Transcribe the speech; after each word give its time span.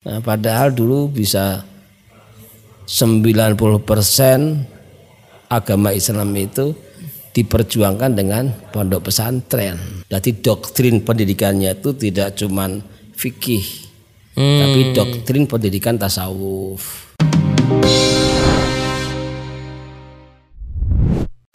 Nah, 0.00 0.16
padahal 0.24 0.72
dulu 0.72 1.12
bisa 1.12 1.60
90% 2.88 3.52
agama 5.52 5.92
Islam 5.92 6.32
itu 6.40 6.72
diperjuangkan 7.36 8.16
dengan 8.16 8.48
pondok 8.72 9.12
pesantren. 9.12 9.76
Jadi 10.08 10.40
doktrin 10.40 11.04
pendidikannya 11.04 11.76
itu 11.76 11.92
tidak 11.92 12.32
cuman 12.32 12.80
fikih, 13.12 13.60
tapi 14.32 14.96
doktrin 14.96 15.44
pendidikan 15.44 16.00
tasawuf. 16.00 17.12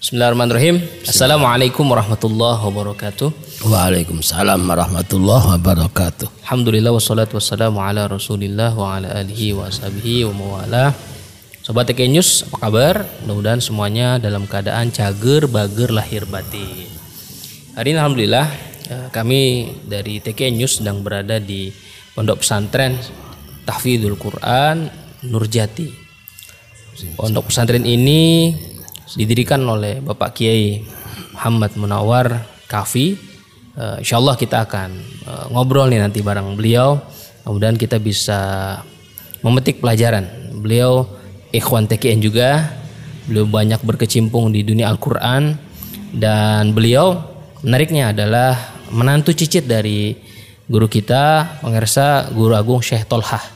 Bismillahirrahmanirrahim. 0.06 0.86
Assalamualaikum 1.02 1.82
warahmatullahi 1.82 2.62
wabarakatuh. 2.62 3.26
Waalaikumsalam 3.66 4.62
warahmatullahi 4.62 5.58
wabarakatuh. 5.58 6.46
Alhamdulillah 6.46 6.94
wassalatu 6.94 7.42
wassalamu 7.42 7.82
ala 7.82 8.06
Rasulillah 8.06 8.70
wa 8.78 9.02
ala 9.02 9.10
alihi 9.18 9.58
wa 9.58 9.66
ashabihi 9.66 10.30
wa 10.30 10.62
mawala. 10.62 10.94
Sobat 11.66 11.90
TK 11.90 12.06
News, 12.14 12.46
apa 12.46 12.70
kabar? 12.70 13.02
Mudah-mudahan 13.26 13.58
semuanya 13.66 14.22
dalam 14.22 14.46
keadaan 14.46 14.94
cager, 14.94 15.50
bager, 15.50 15.90
lahir 15.90 16.30
batin. 16.30 16.86
Hari 17.74 17.90
ini 17.90 17.98
alhamdulillah 17.98 18.46
eh, 18.86 19.08
kami 19.10 19.74
dari 19.90 20.22
TK 20.22 20.54
News 20.54 20.86
sedang 20.86 21.02
berada 21.02 21.42
di 21.42 21.74
Pondok 22.14 22.46
Pesantren 22.46 22.94
Tahfidzul 23.66 24.22
Quran 24.22 24.86
Nurjati. 25.26 25.90
Pondok 27.18 27.50
pesantren 27.50 27.90
ini 27.90 28.54
didirikan 29.14 29.62
oleh 29.70 30.02
Bapak 30.02 30.34
Kiai 30.34 30.82
Muhammad 31.38 31.78
Munawar 31.78 32.42
Kafi. 32.66 33.14
Uh, 33.78 34.02
insya 34.02 34.18
Allah 34.18 34.34
kita 34.34 34.66
akan 34.66 34.90
uh, 35.30 35.46
ngobrol 35.54 35.86
nih 35.94 36.02
nanti 36.02 36.26
bareng 36.26 36.58
beliau. 36.58 36.98
Kemudian 37.46 37.78
kita 37.78 38.02
bisa 38.02 38.42
memetik 39.46 39.78
pelajaran. 39.78 40.26
Beliau 40.58 41.06
ikhwan 41.54 41.86
TKN 41.86 42.20
juga. 42.26 42.74
Beliau 43.30 43.46
banyak 43.46 43.86
berkecimpung 43.86 44.50
di 44.50 44.66
dunia 44.66 44.90
Al-Quran. 44.90 45.54
Dan 46.10 46.74
beliau 46.74 47.22
menariknya 47.62 48.10
adalah 48.16 48.58
menantu 48.90 49.36
cicit 49.38 49.70
dari 49.70 50.18
guru 50.66 50.90
kita, 50.90 51.58
pengersa 51.62 52.34
Guru 52.34 52.58
Agung 52.58 52.82
Syekh 52.82 53.06
Tolhah 53.06 53.55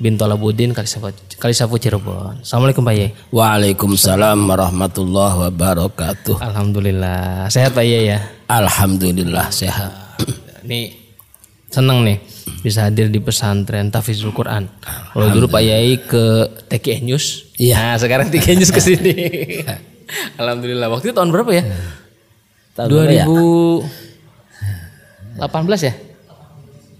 bin 0.00 0.16
Tolabuddin 0.16 0.72
Kalisafu 0.72 1.76
Cirebon. 1.76 2.40
Assalamualaikum 2.40 2.80
Pak 2.80 2.94
Yai. 2.96 3.12
Waalaikumsalam 3.28 4.48
warahmatullahi 4.48 5.52
wabarakatuh. 5.52 6.40
Alhamdulillah. 6.40 7.52
Sehat 7.52 7.76
Pak 7.76 7.84
Yai 7.84 8.16
ya? 8.16 8.24
Alhamdulillah 8.48 9.52
sehat. 9.52 9.92
Ini 10.64 10.96
seneng 11.68 12.08
nih 12.08 12.16
bisa 12.64 12.88
hadir 12.88 13.12
di 13.12 13.20
pesantren 13.20 13.92
Tafizul 13.92 14.32
Quran. 14.32 14.72
Kalau 15.12 15.28
dulu 15.28 15.52
Pak 15.52 15.62
Yai 15.62 16.00
ke 16.00 16.48
TKN 16.72 17.12
News. 17.12 17.52
Iya. 17.60 17.76
Nah, 17.76 18.00
sekarang 18.00 18.32
TKN 18.32 18.64
News 18.64 18.72
ke 18.72 18.80
sini. 18.80 19.12
Alhamdulillah. 20.40 20.88
Waktu 20.88 21.12
itu 21.12 21.14
tahun 21.14 21.28
berapa 21.28 21.52
ya? 21.52 21.68
Tahun 22.72 22.88
berapa 22.88 23.12
ya? 23.12 23.28
2018 23.28 25.44
ya? 25.84 25.92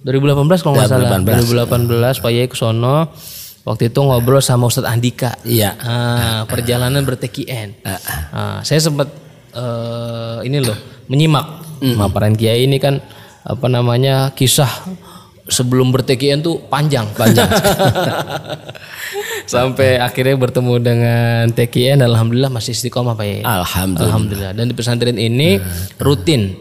2018 0.04 0.64
kalau 0.64 0.74
nggak 0.76 0.88
salah. 0.88 1.20
2018 1.20 2.24
Pak 2.24 2.30
Yai 2.32 2.46
ke 2.48 2.56
sono. 2.56 3.12
Waktu 3.60 3.92
itu 3.92 4.00
ngobrol 4.00 4.40
sama 4.40 4.72
Ustadz 4.72 4.88
Andika. 4.88 5.36
Iya. 5.44 5.76
Ah, 5.76 6.40
perjalanan 6.48 7.04
ber-TKN. 7.04 7.84
Ah, 8.32 8.64
saya 8.64 8.80
sempat 8.80 9.12
eh, 9.52 10.38
ini 10.48 10.64
loh 10.64 10.76
menyimak 11.12 11.44
pemaparan 11.80 12.32
Kiai 12.36 12.64
ini 12.64 12.80
kan 12.80 13.00
apa 13.40 13.66
namanya 13.68 14.32
kisah 14.36 14.68
sebelum 15.50 15.92
ber-TKN 15.92 16.40
tuh 16.40 16.62
panjang. 16.70 17.04
Panjang. 17.12 17.50
Sampai 19.50 19.98
akhirnya 19.98 20.38
bertemu 20.38 20.74
dengan 20.78 21.50
TKN 21.50 22.06
alhamdulillah 22.06 22.54
masih 22.54 22.70
istiqomah 22.70 23.18
Pak 23.18 23.26
Yai. 23.26 23.42
Alhamdulillah. 23.42 24.06
Alhamdulillah. 24.06 24.52
Dan 24.54 24.64
di 24.70 24.74
pesantren 24.78 25.18
ini 25.18 25.58
rutin 25.98 26.54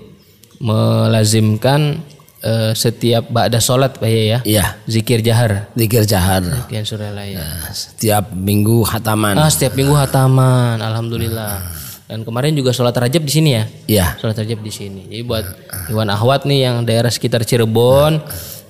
melazimkan 0.60 2.02
eh, 2.44 2.72
setiap 2.76 3.28
ba'da 3.32 3.60
sholat 3.60 4.00
Pak 4.00 4.10
ya. 4.10 4.40
Iya. 4.44 4.66
Zikir 4.88 5.20
jahar. 5.24 5.72
Zikir 5.76 6.04
jahar. 6.08 6.44
Kian 6.68 6.84
Suralaya. 6.88 7.44
Setiap 7.72 8.32
minggu 8.36 8.84
khataman. 8.88 9.36
Ah, 9.40 9.52
setiap 9.52 9.76
minggu 9.76 9.96
hataman, 9.96 10.80
alhamdulillah. 10.80 11.62
Dan 12.10 12.26
kemarin 12.26 12.58
juga 12.58 12.74
sholat 12.74 12.98
rajab 12.98 13.22
di 13.22 13.32
sini 13.32 13.50
ya. 13.54 13.64
Iya. 13.86 14.06
Sholat 14.18 14.42
rajab 14.42 14.60
di 14.66 14.72
sini. 14.74 15.06
Jadi 15.06 15.22
buat 15.22 15.46
Iwan 15.94 16.10
Ahwat 16.10 16.50
nih 16.50 16.66
yang 16.66 16.82
daerah 16.82 17.14
sekitar 17.14 17.46
Cirebon, 17.46 18.18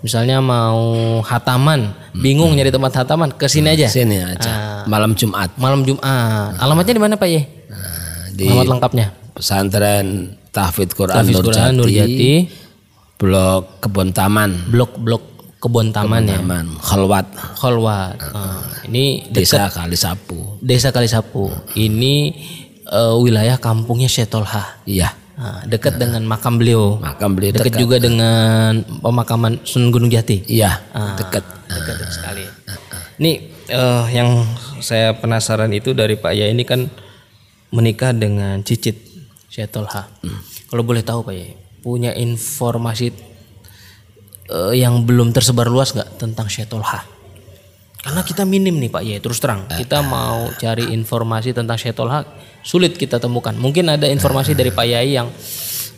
misalnya 0.03 0.43
mau 0.43 1.23
hataman, 1.23 1.95
bingung 2.11 2.51
nyari 2.51 2.67
tempat 2.67 2.99
hataman, 2.99 3.31
ke 3.31 3.47
sini 3.47 3.71
aja. 3.71 3.87
Sini 3.87 4.19
aja. 4.19 4.83
Malam 4.91 5.15
Jumat. 5.15 5.55
Malam 5.55 5.87
Jumat. 5.87 6.59
Alamatnya 6.59 6.93
di 6.99 7.03
mana 7.07 7.15
Pak 7.15 7.29
Ye? 7.31 7.41
Di 8.35 8.47
Alamat 8.51 8.67
lengkapnya. 8.75 9.07
pesantren 9.39 10.35
Tahfidz 10.51 10.91
Quran 10.91 11.15
Hafiz 11.15 11.39
Quran 11.39 11.79
Nurjati. 11.79 12.11
Nurjati, 12.11 12.33
Blok 13.19 13.83
Kebon 13.83 14.15
Taman. 14.15 14.71
blok-blok 14.71 15.23
kebun 15.59 15.91
taman 15.91 16.23
ya. 16.23 16.39
Taman. 16.39 16.71
Khalwat. 16.79 17.27
Kholwat. 17.59 18.15
Ah, 18.31 18.63
ini 18.87 19.27
Desa 19.27 19.67
Kalisapu. 19.67 20.55
Desa 20.63 20.95
Kalisapu. 20.95 21.51
Ini 21.75 22.31
eh, 22.87 23.15
wilayah 23.19 23.59
kampungnya 23.59 24.07
Syetolha. 24.07 24.79
Iya. 24.87 25.11
Nah, 25.35 25.63
dekat 25.67 25.99
dengan 25.99 26.23
makam 26.23 26.55
beliau. 26.59 26.99
Makam 26.99 27.35
beliau 27.35 27.51
Dekat 27.55 27.75
dekat. 27.75 27.79
juga 27.83 27.95
dengan 27.99 28.83
pemakaman 29.03 29.59
Sunan 29.63 29.91
Gunung 29.91 30.07
Jati. 30.07 30.47
Iya. 30.47 30.79
Ah, 30.95 31.19
Dekat. 31.19 31.43
Dekat 31.67 32.07
sekali. 32.07 32.43
Ini 33.19 33.31
eh, 33.67 34.05
yang 34.15 34.47
saya 34.79 35.11
penasaran 35.11 35.75
itu 35.75 35.91
dari 35.91 36.15
Pak 36.15 36.39
Yai 36.39 36.55
ini 36.55 36.63
kan 36.63 36.87
menikah 37.75 38.15
dengan 38.15 38.63
Cicit 38.63 38.95
Syetolha. 39.51 40.07
Kalau 40.71 40.87
boleh 40.87 41.03
tahu 41.03 41.19
Pak 41.27 41.35
Yai, 41.35 41.51
punya 41.89 42.13
informasi 42.13 43.09
eh, 44.53 44.73
yang 44.77 45.01
belum 45.09 45.33
tersebar 45.33 45.65
luas 45.65 45.97
nggak 45.97 46.21
tentang 46.21 46.45
Syetolha? 46.45 47.01
Karena 47.99 48.21
kita 48.21 48.45
minim 48.45 48.77
nih 48.77 48.93
Pak 48.93 49.03
Yai, 49.03 49.19
terus 49.19 49.41
terang. 49.41 49.65
Kita 49.67 50.05
mau 50.05 50.53
cari 50.55 50.93
informasi 50.93 51.51
tentang 51.51 51.81
Syetolha 51.81 52.21
sulit 52.61 52.93
kita 52.93 53.17
temukan. 53.17 53.51
Mungkin 53.57 53.89
ada 53.89 54.05
informasi 54.05 54.53
dari 54.53 54.69
Pak 54.69 54.85
Yai 54.85 55.17
yang 55.17 55.33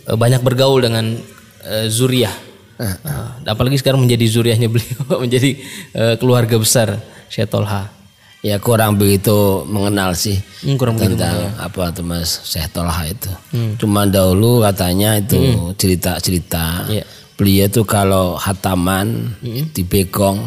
eh, 0.08 0.16
banyak 0.16 0.40
bergaul 0.40 0.80
dengan 0.80 1.20
eh, 1.68 1.88
Zuriyah. 1.92 2.50
Nah, 2.82 3.38
apalagi 3.46 3.78
sekarang 3.78 4.02
menjadi 4.02 4.26
zuriahnya 4.26 4.66
beliau, 4.66 5.06
menjadi 5.30 5.54
eh, 5.94 6.16
keluarga 6.18 6.58
besar 6.58 6.98
Syetolha. 7.30 8.01
Ya 8.42 8.58
kurang 8.58 8.98
begitu 8.98 9.62
mengenal 9.66 10.12
sih 10.12 10.42
Hmm, 10.62 10.74
kurang 10.74 10.98
begitu 10.98 11.14
Hmm. 11.14 11.22
tentang 11.22 11.38
apa 11.62 11.94
tuh 11.94 12.02
Mas 12.02 12.42
Syekh 12.42 12.70
Tolha 12.70 13.06
itu. 13.06 13.30
Cuman 13.78 14.10
dahulu 14.10 14.62
katanya 14.62 15.14
itu 15.16 15.38
cerita-cerita. 15.76 16.90
Iya. 16.90 17.06
Beliau 17.38 17.70
tuh 17.70 17.86
kalau 17.86 18.34
hataman 18.36 19.38
Hmm. 19.38 19.70
di 19.70 19.82
Bekong 19.82 20.42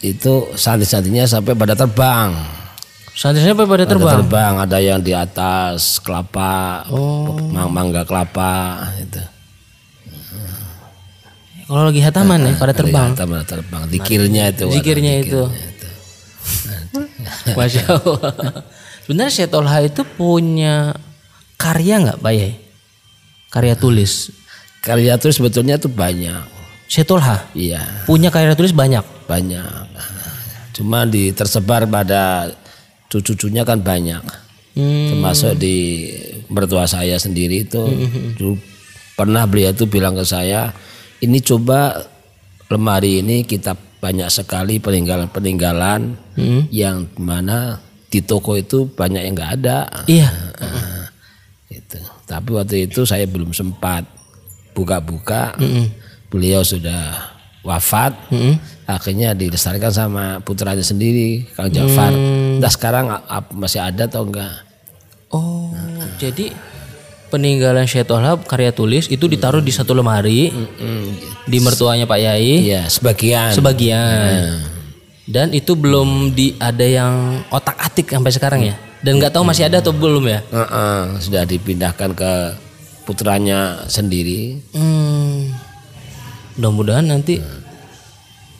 itu 0.00 0.32
santri-santrinya 0.52 1.24
sampai 1.24 1.54
pada 1.54 1.74
terbang. 1.74 2.34
Santrinya 3.12 3.52
apa 3.52 3.64
pada 3.64 3.84
Pada 3.84 3.90
terbang? 3.92 4.16
terbang 4.18 4.52
ada 4.58 4.78
yang 4.80 4.98
di 4.98 5.12
atas 5.12 5.98
kelapa, 6.00 6.82
Oh. 6.88 7.38
mang- 7.46 7.70
mangga 7.70 8.02
kelapa 8.02 8.82
itu. 8.98 9.22
Kalau 11.64 11.86
lagi 11.86 12.02
hataman 12.02 12.38
ya 12.42 12.52
pada 12.56 12.74
terbang. 12.74 13.14
Hataman 13.14 13.46
terbang. 13.46 13.82
Zikirnya 13.86 14.50
itu. 14.50 14.66
Zikirnya 14.68 15.12
itu. 15.22 15.42
Masya 17.58 17.84
Allah. 17.90 18.64
Sebenarnya 19.04 19.32
Syetolha 19.32 19.78
itu 19.82 20.02
punya 20.06 20.94
karya 21.56 22.00
nggak 22.00 22.18
Pak 22.18 22.32
Yai? 22.32 22.52
Karya 23.50 23.74
tulis. 23.74 24.30
Karya 24.80 25.18
tulis 25.18 25.36
sebetulnya 25.36 25.76
itu 25.76 25.90
banyak. 25.90 26.46
Syetolha 26.86 27.46
Iya. 27.54 28.06
punya 28.06 28.34
karya 28.34 28.58
tulis 28.58 28.74
banyak. 28.74 29.02
banyak 29.30 29.62
cuma 30.74 31.06
di 31.06 31.30
tersebar 31.30 31.86
pada 31.86 32.50
cucu-cucunya 33.06 33.62
kan 33.62 33.78
banyak 33.78 34.18
Hmm. 34.70 35.06
termasuk 35.12 35.54
di 35.54 36.06
mertua 36.46 36.86
saya 36.86 37.14
sendiri 37.14 37.62
itu 37.62 37.78
dulu 38.34 38.54
pernah 39.14 39.46
beliau 39.46 39.70
tuh 39.70 39.86
bilang 39.86 40.14
ke 40.14 40.22
saya 40.22 40.70
ini 41.18 41.38
coba 41.38 42.06
lemari 42.66 43.18
ini 43.18 43.42
kita 43.42 43.74
banyak 44.00 44.28
sekali 44.32 44.80
peninggalan-peninggalan 44.80 46.16
yang 46.72 47.06
mana 47.20 47.78
di 48.10 48.24
toko 48.24 48.56
itu 48.56 48.88
banyak 48.90 49.22
yang 49.22 49.34
nggak 49.36 49.52
ada. 49.62 49.78
Iya. 50.08 50.28
itu 51.70 52.02
tapi 52.26 52.50
waktu 52.54 52.90
itu 52.90 53.06
saya 53.06 53.28
belum 53.28 53.54
sempat 53.54 54.02
buka-buka. 54.74 55.54
Beliau 56.30 56.62
sudah 56.64 57.30
wafat. 57.60 58.16
Akhirnya 58.90 59.36
dilestarikan 59.36 59.92
sama 59.94 60.42
putranya 60.42 60.82
sendiri 60.82 61.46
Kang 61.54 61.70
Jafar. 61.70 62.10
Hmm. 62.10 62.58
Nah 62.58 62.70
sekarang 62.70 63.06
masih 63.54 63.82
ada 63.82 64.10
atau 64.10 64.26
enggak? 64.26 64.66
Oh, 65.30 65.70
jadi 66.18 66.50
peninggalan 67.30 67.86
Syekh 67.86 68.10
Tolhab 68.10 68.42
karya 68.44 68.74
tulis 68.74 69.06
itu 69.06 69.24
ditaruh 69.24 69.62
di 69.62 69.70
satu 69.70 69.94
lemari 69.94 70.50
di 71.46 71.58
mertuanya 71.62 72.04
Pak 72.04 72.18
Yai 72.18 72.66
Iya, 72.66 72.90
sebagian. 72.90 73.54
sebagian. 73.54 74.66
Dan 75.30 75.54
itu 75.54 75.78
belum 75.78 76.34
di 76.34 76.58
ada 76.58 76.82
yang 76.82 77.46
otak-atik 77.48 78.10
sampai 78.10 78.32
sekarang 78.34 78.60
ya. 78.66 78.74
Dan 79.00 79.22
nggak 79.22 79.30
tahu 79.30 79.46
masih 79.46 79.70
ada 79.70 79.78
atau 79.78 79.94
belum 79.94 80.26
ya. 80.26 80.42
Heeh, 80.50 81.00
sudah 81.22 81.46
dipindahkan 81.46 82.10
ke 82.12 82.32
putranya 83.06 83.86
sendiri. 83.86 84.58
Hmm. 84.74 85.54
Mudah-mudahan 86.58 87.06
nanti 87.06 87.38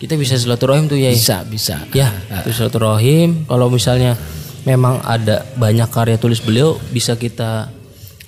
kita 0.01 0.17
bisa 0.17 0.39
silaturahim 0.39 0.89
tuh 0.89 0.97
ya. 0.97 1.11
Bisa, 1.13 1.43
bisa. 1.45 1.85
Ya, 1.93 2.09
itu 2.41 2.55
silaturahim. 2.57 3.45
Kalau 3.45 3.69
misalnya 3.69 4.17
memang 4.65 5.03
ada 5.05 5.45
banyak 5.59 5.91
karya 5.91 6.17
tulis 6.17 6.41
beliau 6.41 6.79
bisa 6.89 7.19
kita 7.19 7.69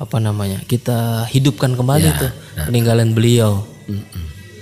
apa 0.02 0.18
namanya? 0.18 0.58
Kita 0.66 1.24
hidupkan 1.30 1.78
kembali 1.78 2.08
tuh 2.18 2.30
peninggalan 2.66 3.14
beliau. 3.14 3.62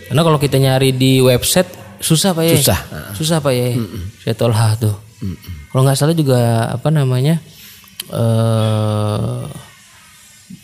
Karena 0.06 0.20
kalau 0.20 0.36
kita 0.36 0.60
nyari 0.60 0.92
di 0.92 1.24
website 1.24 1.70
susah 2.00 2.36
Pak 2.36 2.44
ya. 2.44 2.54
Susah. 2.56 2.78
Susah 3.16 3.36
Pak 3.40 3.52
ya. 3.52 3.68
Saya 4.20 4.34
tolha 4.36 4.76
tuh. 4.76 4.96
Kalau 5.70 5.82
nggak 5.82 5.96
salah 5.96 6.12
juga 6.12 6.68
apa 6.68 6.88
namanya? 6.90 7.40
eh 8.10 9.40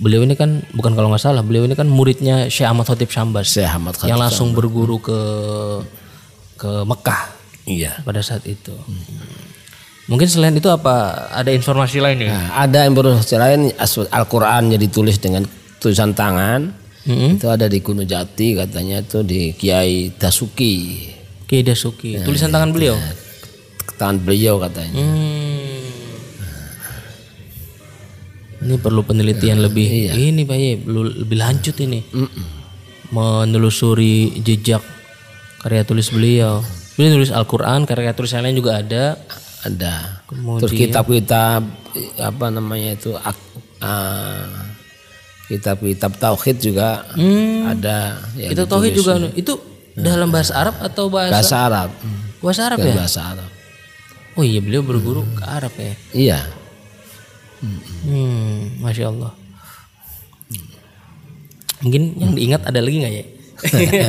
beliau 0.02 0.26
ini 0.26 0.34
kan 0.34 0.66
bukan 0.74 0.98
kalau 0.98 1.14
nggak 1.14 1.22
salah, 1.22 1.46
beliau 1.46 1.62
ini 1.62 1.78
kan 1.78 1.86
muridnya 1.86 2.50
Syekh 2.50 2.66
Ahmad 2.66 2.90
Khotib 2.90 3.06
Syambas 3.06 3.54
Syekh 3.54 3.70
Ahmad 3.70 3.94
Khatib. 3.94 4.10
yang 4.10 4.18
langsung 4.18 4.50
berguru 4.50 4.98
ke 4.98 5.20
ke 6.58 6.70
Mekah 6.82 7.22
Iya. 7.70 8.02
pada 8.02 8.18
saat 8.18 8.42
itu. 8.50 8.74
Mungkin 10.06 10.30
selain 10.30 10.54
itu 10.54 10.70
apa 10.70 11.26
ada 11.34 11.50
informasi 11.50 11.98
lain 11.98 12.22
ya? 12.22 12.30
Nah, 12.30 12.46
ada 12.62 12.86
informasi 12.86 13.34
lain 13.34 13.74
Al-Qur'an 14.14 14.70
yang 14.70 14.78
ditulis 14.78 15.18
dengan 15.18 15.42
tulisan 15.82 16.14
tangan. 16.14 16.70
Mm-mm. 17.06 17.38
Itu 17.38 17.50
ada 17.50 17.66
di 17.66 17.82
Gunung 17.82 18.06
Jati 18.06 18.54
katanya 18.54 19.02
itu 19.02 19.26
di 19.26 19.50
Kiai 19.54 20.14
Dasuki. 20.14 21.10
Kiai 21.46 21.66
Dasuki. 21.66 22.22
Tulisan 22.22 22.54
tangan 22.54 22.70
beliau. 22.70 22.94
Tangan 23.98 24.22
beliau 24.22 24.62
katanya. 24.62 25.02
Hmm. 25.02 25.74
Ini 28.66 28.74
perlu 28.82 29.06
penelitian 29.06 29.62
lebih 29.62 30.10
ini 30.10 30.42
Pak 30.42 30.56
Ye, 30.58 30.74
lebih 30.86 31.38
lanjut 31.38 31.76
ini. 31.82 32.02
Menelusuri 33.14 34.42
jejak 34.42 34.82
karya 35.62 35.86
tulis 35.86 36.10
beliau. 36.10 36.62
Beliau 36.94 37.18
nulis 37.18 37.30
Al-Qur'an, 37.30 37.86
karya 37.86 38.14
tulis 38.14 38.34
yang 38.34 38.42
lain 38.46 38.58
juga 38.58 38.82
ada. 38.82 39.18
Ada. 39.62 40.20
Kemudian- 40.26 40.60
Terus 40.60 40.72
kitab-kitab 40.74 41.62
apa 42.20 42.46
namanya 42.50 42.92
itu 42.92 43.16
ah, 43.16 44.44
kitab-kitab 45.46 46.12
tauhid 46.16 46.56
juga 46.58 47.06
ada 47.64 48.20
yang 48.36 48.52
Itu 48.52 48.62
tauhid 48.66 48.92
juga 48.92 49.12
itu 49.32 49.54
dalam 49.96 50.28
bahasa 50.28 50.52
Arab 50.54 50.76
atau 50.78 51.08
bahasa 51.08 51.32
bahasa 51.32 51.56
Arab. 51.62 51.90
bahasa 52.42 52.60
Arab 52.68 52.78
ya? 52.80 52.94
bahasa 52.94 53.20
Arab. 53.24 53.50
Oh 54.36 54.44
iya, 54.44 54.60
beliau 54.60 54.84
berguru 54.84 55.24
ke 55.32 55.42
Arab 55.42 55.72
ya. 55.74 55.94
Iya. 56.12 56.38
Hmm, 58.04 58.84
masya 58.84 59.08
Allah. 59.08 59.32
Mungkin 61.80 62.02
yang 62.16 62.32
diingat 62.36 62.62
ada 62.64 62.80
lagi 62.80 62.96
nggak 63.00 63.14
ya? 63.14 63.24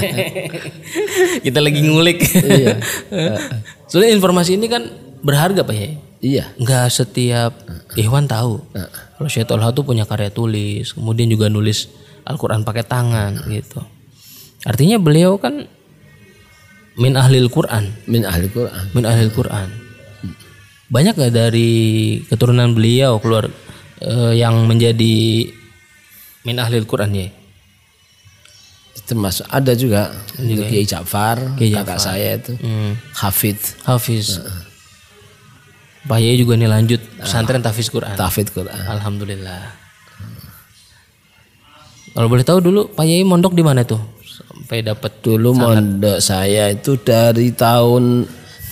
Kita 1.48 1.60
lagi 1.64 1.80
ngulik. 1.80 2.20
Iya. 2.36 2.76
Soalnya 3.90 4.12
informasi 4.12 4.60
ini 4.60 4.68
kan 4.68 4.84
berharga 5.24 5.62
pak 5.66 5.76
ya. 5.76 5.88
Iya. 6.18 6.46
Nggak 6.58 6.88
setiap 6.90 7.52
Ikhwan 7.94 8.26
tahu. 8.26 8.58
Kalau 9.18 9.30
Syekh 9.30 9.46
Tolha 9.50 9.70
tuh 9.74 9.86
punya 9.86 10.06
karya 10.06 10.34
tulis, 10.34 10.94
kemudian 10.94 11.30
juga 11.30 11.50
nulis 11.50 11.90
Al-Quran 12.26 12.66
pakai 12.66 12.84
tangan 12.86 13.46
gitu. 13.50 13.80
Artinya 14.66 14.98
beliau 14.98 15.38
kan 15.38 15.64
min 16.98 17.14
ahlil 17.14 17.48
Quran, 17.54 17.94
Min 18.10 18.26
ahli 18.26 18.50
Quran. 18.50 18.84
min 18.92 19.06
ahlil 19.06 19.30
Quran. 19.30 19.70
Banyak 20.90 21.14
gak 21.20 21.36
dari 21.36 21.72
keturunan 22.26 22.74
beliau 22.74 23.22
keluar 23.22 23.52
eh, 24.02 24.34
yang 24.40 24.66
menjadi 24.66 25.46
min 26.48 26.58
ahlil 26.58 26.90
Quran 26.90 27.14
ya? 27.14 27.28
Termasuk 29.08 29.48
ada 29.48 29.72
juga 29.72 30.12
itu 30.36 30.60
Kiai 30.68 30.84
Ja'far, 30.84 31.56
Kiai 31.56 31.72
kakak 31.72 32.00
saya 32.02 32.36
itu. 32.36 32.60
Hmm. 32.60 33.00
Hafid, 33.16 33.56
Hafiz. 33.88 34.42
Yai 36.16 36.40
juga 36.40 36.56
nih 36.56 36.72
lanjut 36.72 37.02
pesantren 37.20 37.60
tahfiz 37.60 37.92
Quran. 37.92 38.16
tahfidz 38.16 38.56
Quran. 38.56 38.80
Alhamdulillah. 38.88 39.76
Kalau 42.16 42.28
boleh 42.32 42.42
tahu 42.48 42.60
dulu 42.64 42.82
Pak 42.96 43.06
Yai 43.06 43.28
mondok 43.28 43.54
di 43.54 43.62
mana 43.62 43.84
tuh? 43.84 44.00
Sampai 44.26 44.82
dapat 44.82 45.22
Dulu 45.22 45.54
mondok 45.54 46.18
saya 46.24 46.72
itu 46.72 46.98
dari 46.98 47.54
tahun 47.54 48.26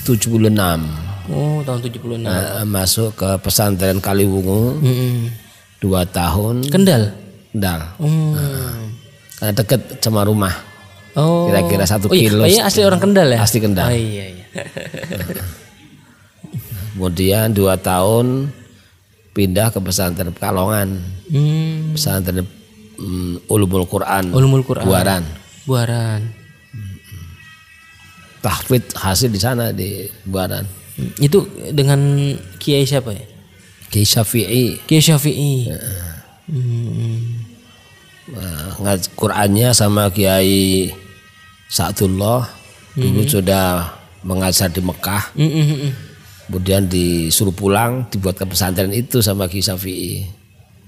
76. 0.08 0.50
oh 1.30 1.62
tahun 1.62 1.80
76. 1.84 2.26
Nah, 2.26 2.66
masuk 2.66 3.14
ke 3.14 3.30
pesantren 3.44 4.02
Kaliwungu 4.02 4.82
Mm-mm. 4.82 5.30
dua 5.84 6.08
tahun. 6.10 6.66
Kendal. 6.72 7.14
Kendal. 7.54 7.80
Hmm. 8.02 8.94
Karena 9.38 9.52
deket 9.54 9.82
sama 10.02 10.26
rumah. 10.26 10.54
Oh. 11.16 11.48
Kira-kira 11.48 11.86
satu 11.86 12.10
oh, 12.10 12.16
iya, 12.18 12.30
kilo. 12.34 12.44
Pak 12.44 12.50
Yai 12.50 12.64
asli 12.66 12.82
orang 12.82 13.02
Kendal 13.04 13.28
ya? 13.30 13.40
Asli 13.44 13.60
Kendal. 13.62 13.88
Oh 13.88 13.94
iya 13.94 14.26
iya. 14.32 14.46
Kemudian 16.96 17.52
dua 17.52 17.76
tahun 17.76 18.48
pindah 19.32 19.68
ke 19.70 19.80
pesantren 19.80 20.32
Pekalongan. 20.32 20.96
hmm. 21.28 21.92
Pesantren 21.92 22.48
mm, 22.96 23.46
Ulumul 23.46 23.84
Quran. 23.84 24.32
Ulumul 24.32 24.64
Quran. 24.64 24.88
Buaran. 24.88 25.24
Buaran. 25.66 26.22
Tahfidz 28.40 28.94
hasil 28.96 29.28
di 29.28 29.40
sana 29.42 29.74
di 29.74 30.06
Buaran. 30.24 30.64
Hmm, 30.96 31.12
Itu 31.18 31.44
dengan 31.74 32.00
Kiai 32.56 32.86
siapa 32.86 33.12
ya? 33.12 33.26
Kiai 33.86 34.06
Syafi'i 34.06 34.80
Kiai 34.86 35.02
Syafi'i. 35.02 35.68
Hmm. 36.46 37.44
Nah, 38.26 38.74
ngaj- 38.80 39.12
Qurannya 39.14 39.70
sama 39.72 40.10
Kiai 40.10 40.90
Sa'dullah 41.66 42.46
dulu 42.94 43.22
sudah 43.24 43.92
mengajar 44.22 44.70
di 44.70 44.80
Mekah 44.80 45.34
Mm, 45.36 45.44
mm, 45.44 45.52
mm, 45.52 45.78
mm. 45.84 45.94
Kemudian 46.46 46.86
disuruh 46.86 47.52
pulang 47.52 48.06
dibuat 48.08 48.34
ke 48.34 48.46
pesantren 48.46 48.90
itu 48.90 49.20
sama 49.20 49.46
Kiai 49.46 49.62
Syafi'i 49.62 50.16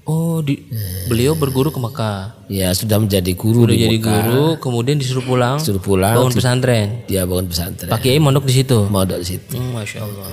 Oh, 0.04 0.40
di, 0.40 0.56
beliau 1.04 1.36
berguru 1.36 1.68
ke 1.68 1.76
Mekah. 1.76 2.48
ya 2.48 2.72
sudah 2.72 2.96
menjadi 2.96 3.28
guru 3.34 3.68
Udah 3.68 3.70
di 3.70 3.82
jadi 3.82 3.96
Mekah 3.98 4.16
guru, 4.24 4.46
kemudian 4.56 4.96
disuruh 4.96 5.20
pulang, 5.20 5.60
disuruh 5.60 5.82
pulang 5.82 6.16
bangun 6.16 6.32
pesantren. 6.32 7.04
dia 7.04 7.22
bangun 7.22 7.44
pesantren 7.44 7.88
Pak 7.88 8.00
Kiai 8.00 8.16
mondok 8.16 8.42
di 8.42 8.54
situ. 8.54 8.88
mau 8.88 9.04
di 9.04 9.20
situ 9.20 9.52
Hmm, 9.52 9.74
Masya 9.74 10.00
Allah. 10.00 10.32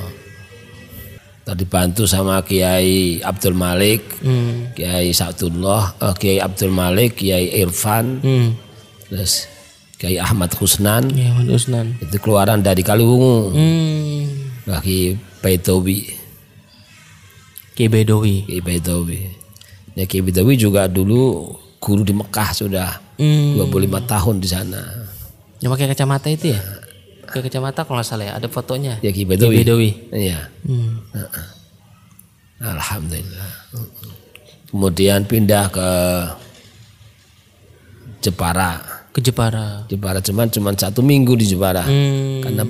tadi 1.43 1.63
bantu 1.63 2.03
sama 2.05 2.39
Kiai 2.41 3.19
Abdul 3.19 3.51
Malik 3.53 4.01
Hmm. 4.17 4.71
Kiai 4.71 5.11
Sa'dullah 5.11 5.91
eh, 5.99 6.15
Kiai 6.15 6.39
Abdul 6.39 6.71
Malik 6.71 7.19
Kiai 7.19 7.59
Irfan 7.59 8.23
Hmm. 8.23 8.55
terus 9.05 9.51
Kiai 9.95 10.15
Ahmad 10.17 10.55
Husnan 10.55 11.11
Ya, 11.11 11.35
Mas 11.35 11.51
Usnan. 11.51 11.99
itu 11.99 12.15
keluaran 12.17 12.59
dari 12.59 12.79
Kaliwungu 12.79 13.51
Hmm. 13.51 14.23
Lagi 14.65 15.17
Baitowi 15.41 16.25
Kiai 17.75 17.91
Bedowi. 17.91 18.47
Kiai 18.47 18.63
Baidawi. 18.63 19.19
Ya 19.99 20.07
Kiai 20.07 20.23
Baidawi 20.23 20.55
juga 20.55 20.87
dulu 20.87 21.51
guru 21.83 22.07
di 22.07 22.15
Mekah 22.15 22.49
sudah 22.55 22.89
Hmm. 23.15 23.55
25 23.55 23.99
tahun 24.03 24.43
di 24.43 24.47
sana. 24.47 24.79
Yang 25.63 25.71
pakai 25.75 25.87
kacamata 25.91 26.27
itu 26.27 26.51
ya? 26.51 26.59
Pakai 27.27 27.47
kacamata 27.47 27.87
kalau 27.87 27.99
nggak 27.99 28.07
salah 28.07 28.25
ya, 28.27 28.33
ada 28.35 28.47
fotonya. 28.47 28.99
Ya 29.03 29.11
Kiai 29.11 29.23
Kiai 29.23 29.27
Baidawi. 29.27 29.55
Bedowi. 29.59 29.89
Iya. 30.11 30.39
Hmm. 30.63 31.03
Alhamdulillah. 32.63 33.51
Kemudian 34.71 35.27
pindah 35.27 35.67
ke 35.67 35.89
Jepara. 38.23 38.79
Ke 39.11 39.19
Jepara. 39.19 39.83
Jepara 39.87 40.19
cuman 40.19 40.47
cuman 40.47 40.75
satu 40.75 41.03
minggu 41.03 41.35
di 41.35 41.45
Jepara. 41.47 41.83
Hmm. 41.83 42.39
Karena 42.43 42.63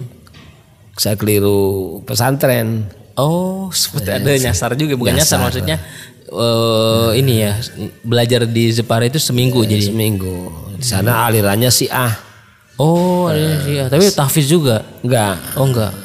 saya 0.95 1.15
keliru 1.19 1.99
pesantren. 2.03 2.87
Oh, 3.15 3.71
seperti 3.71 4.11
ada 4.11 4.31
nyasar 4.35 4.75
juga, 4.75 4.99
bukan 4.99 5.15
nyasar, 5.15 5.39
Nyasar. 5.39 5.43
maksudnya 5.43 5.77
eh 6.25 7.09
ini 7.21 7.47
ya 7.47 7.53
belajar 8.03 8.43
di 8.49 8.73
Jepara 8.73 9.07
itu 9.07 9.21
seminggu 9.21 9.63
jadi. 9.63 9.87
Seminggu. 9.93 10.51
Di 10.75 10.83
sana 10.83 11.23
alirannya 11.29 11.71
Syiah. 11.71 12.11
Oh, 12.75 13.31
ada 13.31 13.63
sih. 13.63 13.79
Tapi 13.87 14.11
tahfiz 14.11 14.51
juga. 14.51 14.83
Enggak. 14.99 15.39
Oh 15.55 15.63
enggak. 15.63 15.95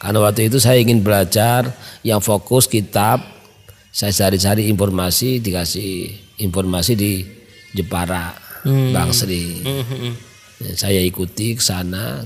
Karena 0.00 0.18
waktu 0.24 0.48
itu 0.48 0.56
saya 0.56 0.80
ingin 0.80 1.04
belajar 1.04 1.68
yang 2.00 2.24
fokus 2.24 2.64
kitab. 2.64 3.20
Saya 3.92 4.14
cari-cari 4.14 4.70
informasi, 4.70 5.42
dikasih 5.42 6.14
informasi 6.40 6.92
di 6.94 7.26
Jepara, 7.74 8.32
Bang 8.64 9.10
Sri. 9.10 9.60
Ya, 10.62 10.72
Saya 10.78 11.02
ikuti 11.02 11.58
ke 11.58 11.60
sana. 11.60 12.22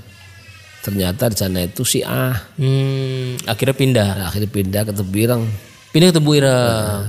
Ternyata 0.85 1.33
di 1.33 1.37
sana 1.41 1.65
itu 1.65 1.81
si 1.81 2.05
A. 2.05 2.37
Hmm, 2.61 3.41
akhirnya 3.49 3.73
pindah. 3.73 4.09
Akhirnya 4.29 4.51
pindah 4.53 4.83
ke 4.85 4.93
Tebireng. 4.93 5.49
Pindah 5.97 6.13
ke 6.13 6.15
Tebu 6.21 6.31
Ireng. 6.37 7.03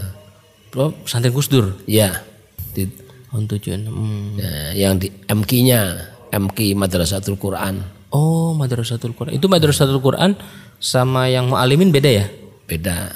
oh, 0.80 0.96
pesantren 1.04 1.36
Gus 1.36 1.52
Dur. 1.52 1.76
Ya. 1.84 2.24
Di, 2.72 2.88
Tahun 3.28 3.52
76. 3.52 3.84
Hmm. 3.92 4.40
nah, 4.40 4.72
yang 4.72 4.96
di 4.96 5.12
MK-nya, 5.28 6.08
MK 6.32 6.72
Madrasatul 6.80 7.36
Quran. 7.36 7.84
Oh, 8.16 8.56
Madrasatul 8.56 9.12
Quran. 9.12 9.36
Itu 9.36 9.52
Madrasatul 9.52 10.00
Quran 10.00 10.40
sama 10.80 11.28
yang 11.28 11.52
mualimin 11.52 11.92
beda 11.92 12.08
ya? 12.08 12.32
Beda. 12.64 13.12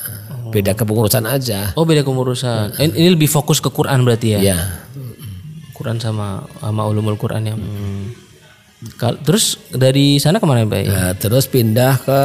Beda 0.52 0.76
kepengurusan 0.76 1.24
aja. 1.24 1.72
Oh, 1.80 1.88
beda 1.88 2.04
kemurusan. 2.04 2.76
Ini 2.76 3.00
ini 3.00 3.10
lebih 3.16 3.32
fokus 3.32 3.64
ke 3.64 3.72
Quran 3.72 4.04
berarti 4.04 4.36
ya? 4.36 4.40
Ya. 4.44 4.60
Quran 5.72 6.04
sama 6.04 6.44
sama 6.60 6.84
ulumul 6.84 7.16
Quran 7.16 7.48
ya. 7.48 7.56
Hmm. 7.56 8.29
Terus 9.28 9.60
dari 9.76 10.20
sana 10.24 10.40
ke 10.40 10.48
mana 10.48 10.64
Pak? 10.64 10.84
Nah, 10.88 11.12
terus 11.20 11.52
pindah 11.52 12.00
ke 12.00 12.20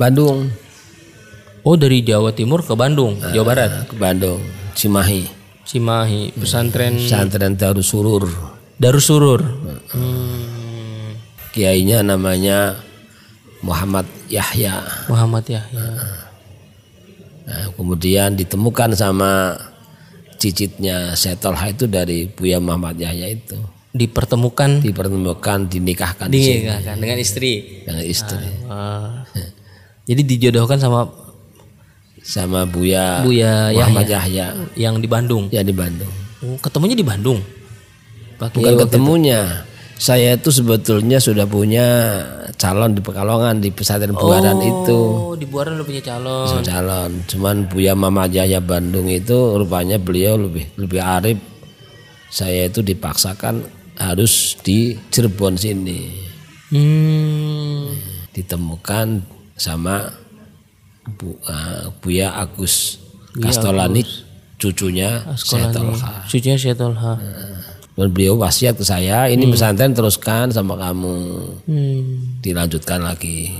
Bandung. 0.00 0.48
Oh, 1.62 1.76
dari 1.78 2.02
Jawa 2.02 2.34
Timur 2.34 2.64
ke 2.64 2.74
Bandung, 2.74 3.20
Jawa 3.20 3.46
Barat. 3.54 3.70
Ke 3.86 3.94
Bandung, 3.94 4.42
Cimahi. 4.74 5.28
Cimahi, 5.62 6.34
pesantren 6.34 6.98
Pesantren 6.98 7.54
Darussurur. 7.54 8.26
Darussurur. 8.82 9.40
Hmm. 9.94 11.14
Kiainya 11.54 12.02
namanya 12.02 12.82
Muhammad 13.62 14.10
Yahya. 14.26 14.82
Muhammad 15.06 15.46
Yahya. 15.46 15.86
Nah, 17.46 17.66
kemudian 17.78 18.34
ditemukan 18.34 18.98
sama 18.98 19.54
cicitnya 20.42 21.14
Setolha 21.14 21.70
itu 21.70 21.86
dari 21.86 22.26
Buya 22.26 22.58
Muhammad 22.58 22.98
Yahya 22.98 23.38
itu. 23.38 23.58
Dipertemukan 23.92 24.80
Dipertemukan, 24.80 25.68
dinikahkan 25.68 26.32
di 26.32 26.40
sini 26.40 26.64
dinikahkan 26.64 26.96
dengan 26.96 27.18
istri. 27.20 27.52
dengan 27.84 28.04
istri. 28.08 28.48
Wah. 28.64 29.28
Jadi 30.08 30.22
dijodohkan 30.24 30.80
sama 30.80 31.08
Sama 32.22 32.62
Buya, 32.64 33.26
Buya 33.26 33.74
Muhammad 33.74 34.06
Yahya 34.06 34.54
yang 34.78 35.02
di 35.02 35.10
Bandung. 35.10 35.50
Ya 35.50 35.66
di 35.66 35.74
Bandung. 35.74 36.08
Oh, 36.38 36.54
ketemunya 36.62 36.94
di 36.94 37.02
Bandung. 37.02 37.42
Pak 38.38 38.54
Bukan 38.54 38.78
ketemunya. 38.86 39.66
Saya 39.98 40.34
itu 40.34 40.50
sebetulnya 40.50 41.22
sudah 41.22 41.46
punya 41.46 41.86
calon 42.58 42.94
di 42.94 43.02
Pekalongan 43.02 43.58
di 43.58 43.74
pesantren 43.74 44.14
Buaran 44.14 44.58
itu. 44.62 44.98
Oh, 44.98 45.34
di 45.34 45.46
Buaran 45.46 45.78
udah 45.78 45.86
punya 45.86 46.02
calon. 46.02 46.46
Sama 46.46 46.62
calon. 46.62 47.10
Cuman 47.26 47.66
Buya 47.66 47.94
Mama 47.98 48.30
Yahya 48.30 48.62
Bandung 48.62 49.10
itu 49.10 49.58
rupanya 49.58 49.98
beliau 49.98 50.38
lebih 50.38 50.70
lebih 50.78 51.02
arif. 51.02 51.38
Saya 52.30 52.70
itu 52.70 52.86
dipaksakan 52.86 53.81
harus 54.10 54.58
di 54.66 54.98
Cirebon 55.10 55.54
sini. 55.54 56.10
Hmm. 56.72 57.92
Ditemukan 58.32 59.22
sama 59.54 60.08
Bu, 61.04 61.36
eh, 61.46 61.86
Buya 62.00 62.32
Agus 62.34 62.98
Kastolani 63.36 64.02
cucunya 64.56 65.24
Setolha. 65.34 66.26
Cucunya 66.30 66.56
Syetolha. 66.56 67.18
Dan 67.92 68.08
beliau 68.08 68.40
wasiat 68.40 68.80
ke 68.80 68.84
saya, 68.88 69.28
ini 69.28 69.44
pesantren 69.52 69.92
teruskan 69.92 70.48
sama 70.48 70.80
kamu. 70.80 71.16
Hmm. 71.68 72.02
Dilanjutkan 72.40 73.04
lagi. 73.04 73.52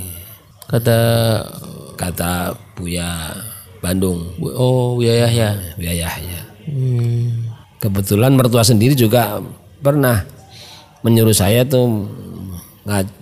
Kata 0.71 1.01
Kata 2.01 2.57
Buya 2.73 3.37
Bandung, 3.85 4.33
Bu- 4.41 4.57
oh 4.57 4.97
Buya 4.97 5.29
Yahya. 5.29 5.51
Buya 5.77 5.95
Yahya. 6.07 6.41
Hmm. 6.65 7.51
Kebetulan 7.83 8.33
mertua 8.33 8.65
sendiri 8.65 8.95
juga 8.97 9.43
pernah 9.83 10.23
menyuruh 11.03 11.35
saya 11.35 11.67
tuh 11.67 12.07
nga- 12.87 13.21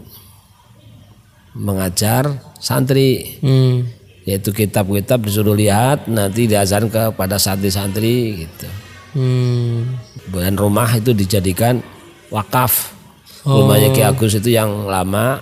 mengajar 1.57 2.39
santri 2.63 3.41
Hmm. 3.43 3.89
yaitu 4.29 4.55
kitab-kitab 4.55 5.25
disuruh 5.27 5.57
lihat 5.57 6.07
nanti 6.07 6.47
diajarkan 6.47 7.13
kepada 7.13 7.41
santri-santri 7.41 8.47
gitu. 8.47 8.69
Hmm. 9.17 9.99
Dan 10.31 10.55
rumah 10.55 10.87
itu 10.95 11.11
dijadikan 11.11 11.83
wakaf. 12.31 12.95
Rumahnya 13.41 13.97
Ki 13.97 14.05
Agus 14.05 14.37
itu 14.37 14.53
yang 14.53 14.85
lama 14.85 15.41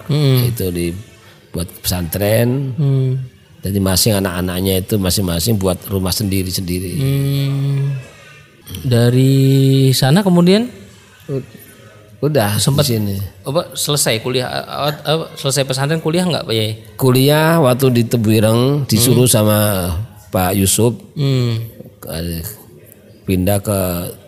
itu 0.49 0.71
dibuat 0.71 1.69
pesantren. 1.83 2.73
Hmm. 2.79 3.11
Jadi 3.59 3.79
masing 3.83 4.15
anak-anaknya 4.23 4.87
itu 4.87 4.95
masing-masing 4.97 5.59
buat 5.59 5.77
rumah 5.91 6.15
sendiri-sendiri. 6.15 6.95
Hmm. 6.95 7.99
Dari 8.87 9.91
sana 9.91 10.23
kemudian 10.23 10.71
Udah 12.19 12.59
sempat 12.59 12.83
sini. 12.83 13.15
apa 13.47 13.79
selesai 13.79 14.19
kuliah 14.19 14.51
apa, 14.51 15.31
selesai 15.39 15.63
pesantren 15.63 16.03
kuliah 16.03 16.27
nggak 16.27 16.45
Pak 16.45 16.55
Yai? 16.55 16.71
Kuliah 16.99 17.63
waktu 17.63 17.95
di 17.95 18.03
Tebuireng 18.03 18.91
disuruh 18.91 19.31
sama 19.31 19.91
Pak 20.35 20.59
Yusuf 20.59 20.99
Hmm. 21.15 21.63
pindah 23.23 23.59
ke 23.63 23.79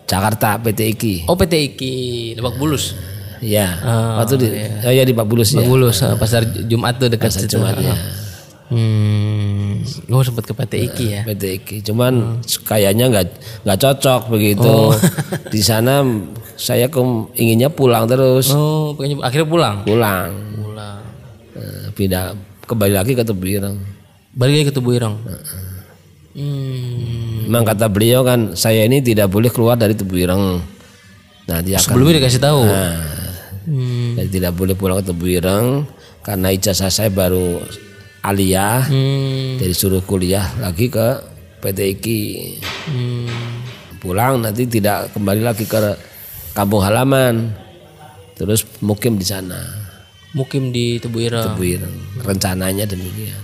Jakarta 0.07 0.59
PT 0.59 0.79
IKI. 0.95 1.15
Oh 1.27 1.35
PT 1.35 1.53
IKI 1.73 1.95
Lebak 2.39 2.55
Bulus. 2.59 2.95
Ya, 3.41 3.73
waktu 4.21 4.33
di 4.37 4.47
oh 4.85 4.93
ya 4.93 5.01
di 5.01 5.15
Pak 5.17 5.25
Bulus 5.25 5.49
ya. 5.51 5.65
Bulus 5.65 6.03
eh, 6.05 6.13
pasar 6.13 6.45
Jumat 6.45 7.01
tuh 7.01 7.09
dekat 7.09 7.33
situ. 7.33 7.57
Jumat, 7.57 7.73
ya. 7.79 7.95
Hmm. 8.69 9.30
Oh 10.07 10.21
sempat 10.21 10.43
ke 10.43 10.53
PT 10.53 10.73
IKI 10.85 11.05
ya. 11.07 11.21
PT 11.23 11.43
IKI. 11.57 11.77
Cuman 11.83 12.39
kayaknya 12.63 13.05
nggak 13.07 13.25
nggak 13.63 13.79
cocok 13.79 14.21
begitu. 14.27 14.75
di 15.53 15.61
sana 15.61 16.01
saya 16.55 16.87
kem- 16.87 17.29
inginnya 17.33 17.67
pulang 17.67 18.05
terus, 18.05 18.51
Oh, 18.51 18.93
pengen 18.93 19.19
akhirnya 19.19 19.45
pulang. 19.45 19.75
pulang. 19.81 20.29
Pulang. 20.55 20.99
Eh, 21.53 21.85
Pindah 21.91 22.33
kembali 22.63 22.93
lagi 22.93 23.11
ke 23.11 23.21
Tebuireng. 23.21 23.77
Balik 24.31 24.53
lagi 24.53 24.65
ke 24.67 24.73
Tubuh 24.73 24.95
Ireng. 24.95 25.15
Hmm. 26.31 27.43
Memang 27.43 27.67
kata 27.67 27.91
beliau 27.91 28.23
kan 28.23 28.55
saya 28.55 28.87
ini 28.87 28.99
tidak 28.99 29.27
boleh 29.27 29.51
keluar 29.51 29.75
dari 29.75 29.91
Tebuireng. 29.91 30.63
Nah, 31.43 31.59
dia 31.59 31.75
akan 31.75 31.83
Sebelumnya 31.83 32.15
dikasih 32.17 32.39
tahu. 32.39 32.61
Nah, 32.63 32.95
Hmm. 33.61 34.15
jadi 34.15 34.29
tidak 34.31 34.53
boleh 34.55 34.73
pulang 34.73 34.97
ke 34.97 35.11
Tebuireng 35.11 35.83
karena 36.21 36.47
ijazah 36.49 36.87
saya 36.87 37.09
baru 37.09 37.59
aliyah. 38.21 38.85
Hmm. 38.87 39.57
Jadi 39.57 39.73
suruh 39.73 40.01
kuliah 40.05 40.45
lagi 40.61 40.87
ke 40.89 41.21
PT 41.61 41.79
IKI. 41.97 42.23
Hmm. 42.89 43.29
Pulang 44.01 44.41
nanti 44.41 44.65
tidak 44.65 45.13
kembali 45.13 45.41
lagi 45.45 45.65
ke 45.65 45.77
kampung 46.57 46.81
halaman. 46.81 47.53
Terus 48.37 48.65
mukim 48.81 49.21
di 49.21 49.25
sana. 49.25 49.61
Mukim 50.33 50.71
di 50.73 50.97
Tubuh 50.97 51.21
Ireng. 51.21 51.53
Tebuireng. 51.53 52.25
Rencananya 52.25 52.87
demikian. 52.87 53.43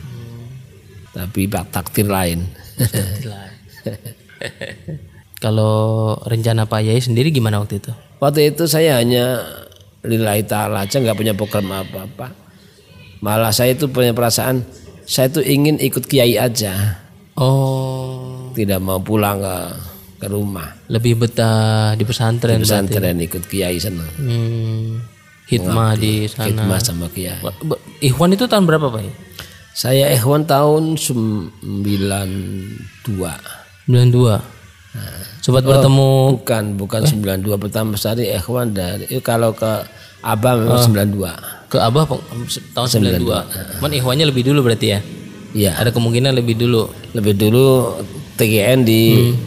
Tapi 1.14 1.46
pak 1.46 1.70
takdir 1.70 2.08
lain. 2.10 2.48
Kalau 5.44 6.18
rencana 6.26 6.66
Pak 6.66 6.82
Yai 6.82 6.98
sendiri 6.98 7.30
gimana 7.30 7.62
waktu 7.62 7.78
itu? 7.78 7.94
Waktu 8.18 8.54
itu 8.54 8.66
saya 8.66 8.98
hanya 8.98 9.46
lillahi 10.02 10.42
ta'ala 10.42 10.90
aja 10.90 10.98
nggak 10.98 11.14
punya 11.14 11.38
program 11.38 11.70
apa-apa. 11.70 12.47
Malah 13.22 13.50
saya 13.50 13.74
itu 13.74 13.90
punya 13.90 14.14
perasaan 14.14 14.62
saya 15.08 15.32
tuh 15.32 15.42
ingin 15.42 15.80
ikut 15.80 16.04
kiai 16.06 16.36
aja. 16.36 17.00
Oh, 17.38 18.52
Tidak 18.52 18.82
mau 18.82 19.00
pulang 19.00 19.40
ke 19.40 19.58
ke 20.18 20.28
rumah. 20.28 20.74
lebih 20.90 21.22
betah 21.22 21.94
di 21.94 22.04
pesantren. 22.04 22.60
Pesantren 22.60 23.22
ikut 23.22 23.46
kiai 23.46 23.78
sana. 23.78 24.04
Hmm. 24.18 25.06
Hikmah 25.48 25.96
di 25.96 26.28
sana. 26.28 26.52
Khidmah 26.52 26.80
sama 26.82 27.08
kiai. 27.14 27.40
Ikhwan 28.04 28.36
itu 28.36 28.50
tahun 28.50 28.68
berapa 28.68 28.92
Pak? 28.92 29.06
Saya 29.78 30.12
ikhwan 30.12 30.44
tahun 30.44 30.98
92. 30.98 31.64
92. 31.64 34.42
Sempat 35.40 35.64
bertemu 35.64 36.42
Bukan, 36.42 36.64
bukan 36.76 37.02
92 37.06 37.62
pertama 37.62 37.94
sekali 37.96 38.28
ikhwan 38.28 38.74
dari 38.74 39.06
eh, 39.08 39.22
kalau 39.22 39.54
ke 39.54 39.86
Abah 40.26 40.58
memang 40.58 40.82
92. 40.82 41.57
Ke 41.68 41.78
Abah 41.78 42.08
tahun 42.74 42.88
92. 42.88 43.80
Cuman 43.80 43.92
Ikhwannya 43.94 44.26
lebih 44.26 44.44
dulu 44.44 44.64
berarti 44.64 44.88
ya? 44.90 45.00
Iya, 45.52 45.72
Ada 45.76 45.90
kemungkinan 45.90 46.32
lebih 46.32 46.56
dulu. 46.56 46.88
lebih 47.12 47.34
dulu 47.34 47.98
TGN 48.36 48.80
di 48.82 49.02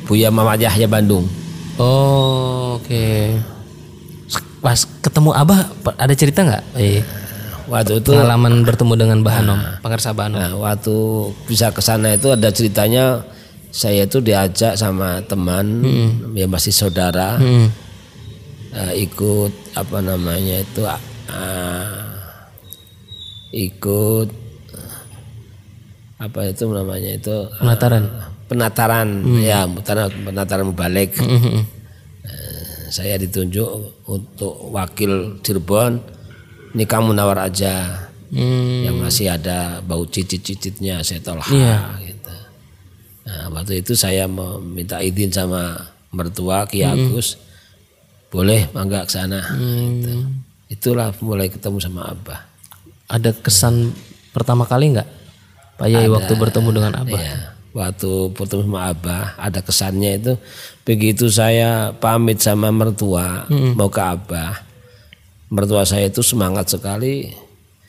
Buya 0.04 0.28
Muhammad 0.28 0.60
Yahya 0.60 0.84
Bandung. 0.84 1.24
Oh, 1.76 2.76
oke. 2.76 3.06
Pas 4.60 4.76
ketemu 5.00 5.30
Abah 5.32 5.70
ada 5.94 6.12
cerita 6.12 6.42
nggak? 6.42 6.64
Eh, 6.76 7.00
Waktu 7.64 8.02
itu 8.02 8.10
pengalaman 8.10 8.66
bertemu 8.66 8.92
dengan 8.94 9.18
Bahanom, 9.22 9.60
Pangarsa 9.78 10.10
Bahanom. 10.10 10.36
nah, 10.36 10.52
waktu 10.58 10.90
bisa 11.46 11.70
ke 11.70 11.78
sana 11.78 12.12
itu 12.12 12.26
ada 12.28 12.50
ceritanya 12.50 13.22
saya 13.70 14.02
itu 14.02 14.18
diajak 14.18 14.74
sama 14.74 15.22
teman 15.22 15.78
ya 16.34 16.50
masih 16.50 16.74
saudara 16.74 17.38
Hmm. 17.38 17.70
eh, 18.74 19.06
ikut 19.06 19.54
apa 19.78 20.02
namanya 20.02 20.58
itu 20.58 20.82
ah, 20.82 20.98
ikut 23.50 24.28
apa 26.20 26.40
itu 26.46 26.68
namanya 26.68 27.10
itu 27.16 27.36
Penataran. 27.56 28.04
penataran 28.44 29.08
ya 29.40 29.64
penataran, 29.64 30.08
penataran 30.20 30.66
mubalik 30.68 31.16
Mhm. 31.16 31.64
saya 32.90 33.14
ditunjuk 33.16 34.02
untuk 34.04 34.74
wakil 34.74 35.38
Cirebon 35.40 36.02
ini 36.74 36.84
kamu 36.84 37.14
nawar 37.14 37.46
aja 37.46 38.06
Hmm. 38.30 38.86
yang 38.86 38.94
masih 38.98 39.26
ada 39.26 39.82
bau 39.82 40.06
cicit-cicitnya 40.06 41.02
saya 41.02 41.18
tolak 41.18 41.50
Iya. 41.50 41.98
gitu. 41.98 42.34
Nah, 43.26 43.50
waktu 43.50 43.82
itu 43.82 43.94
saya 43.94 44.26
meminta 44.26 45.02
izin 45.02 45.30
sama 45.30 45.74
mertua 46.14 46.62
Ki 46.66 46.86
Agus. 46.86 47.34
Boleh 48.30 48.70
mangga 48.70 49.02
ke 49.02 49.10
sana. 49.10 49.42
Gitu. 49.58 50.14
Itulah 50.70 51.10
mulai 51.18 51.50
ketemu 51.50 51.78
sama 51.82 52.06
Abah. 52.06 52.38
Ada 53.10 53.34
kesan 53.34 53.90
pertama 54.30 54.62
kali 54.64 54.94
nggak 54.94 55.08
Pak 55.76 55.88
Yai 55.90 56.06
waktu 56.06 56.32
bertemu 56.38 56.68
dengan 56.70 56.92
Abah? 56.94 57.18
Iya. 57.18 57.36
Waktu 57.70 58.10
bertemu 58.30 58.62
sama 58.66 58.80
Abah 58.90 59.24
ada 59.34 59.58
kesannya 59.58 60.10
itu 60.18 60.32
begitu 60.82 61.26
saya 61.26 61.90
pamit 61.90 62.38
sama 62.38 62.70
mertua 62.70 63.46
mau 63.50 63.90
ke 63.90 63.98
Abah. 63.98 64.62
Mertua 65.50 65.82
saya 65.82 66.06
itu 66.06 66.22
semangat 66.22 66.70
sekali 66.70 67.34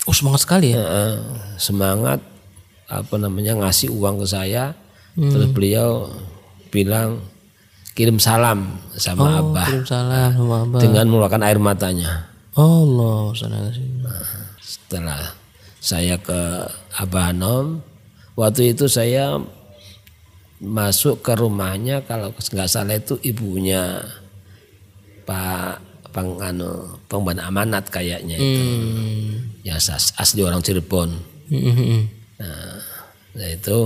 Oh 0.10 0.18
semangat 0.18 0.42
sekali 0.42 0.74
ya. 0.74 0.82
eh, 0.82 1.18
semangat 1.62 2.18
apa 2.90 3.16
namanya 3.22 3.54
ngasih 3.62 3.94
uang 3.94 4.26
ke 4.26 4.28
saya 4.28 4.74
terus 5.14 5.46
beliau 5.54 6.10
bilang 6.74 7.22
kirim 7.94 8.18
salam 8.18 8.82
sama 8.98 9.44
Abah 9.44 9.68
Kirim 9.70 9.86
salam 9.86 10.32
sama 10.34 10.56
Abah. 10.66 10.80
dengan 10.82 11.06
mengeluarkan 11.06 11.44
air 11.46 11.60
matanya 11.62 12.26
Allah 12.58 13.30
sana 13.38 13.70
sini. 13.70 14.02
Setelah 14.72 15.36
saya 15.84 16.16
ke 16.16 16.64
Abah 16.96 17.36
Hanom 17.36 17.84
waktu 18.40 18.72
itu 18.72 18.88
saya 18.88 19.36
masuk 20.62 21.20
ke 21.20 21.34
rumahnya 21.36 22.06
kalau 22.06 22.32
nggak 22.32 22.70
salah 22.70 22.96
itu 22.96 23.18
ibunya 23.26 24.00
Pak 25.26 25.82
Pang 26.12 26.36
anu 26.40 27.00
pengban 27.08 27.40
amanat 27.40 27.88
kayaknya 27.88 28.36
itu 28.36 28.62
Hmm. 28.62 29.32
ya 29.64 29.80
as- 29.80 30.12
asli 30.16 30.44
orang 30.44 30.60
Cirebon 30.60 31.10
Hmm, 31.52 31.60
hmm, 31.68 31.76
hmm. 31.76 32.04
Nah 33.32 33.48
itu 33.48 33.80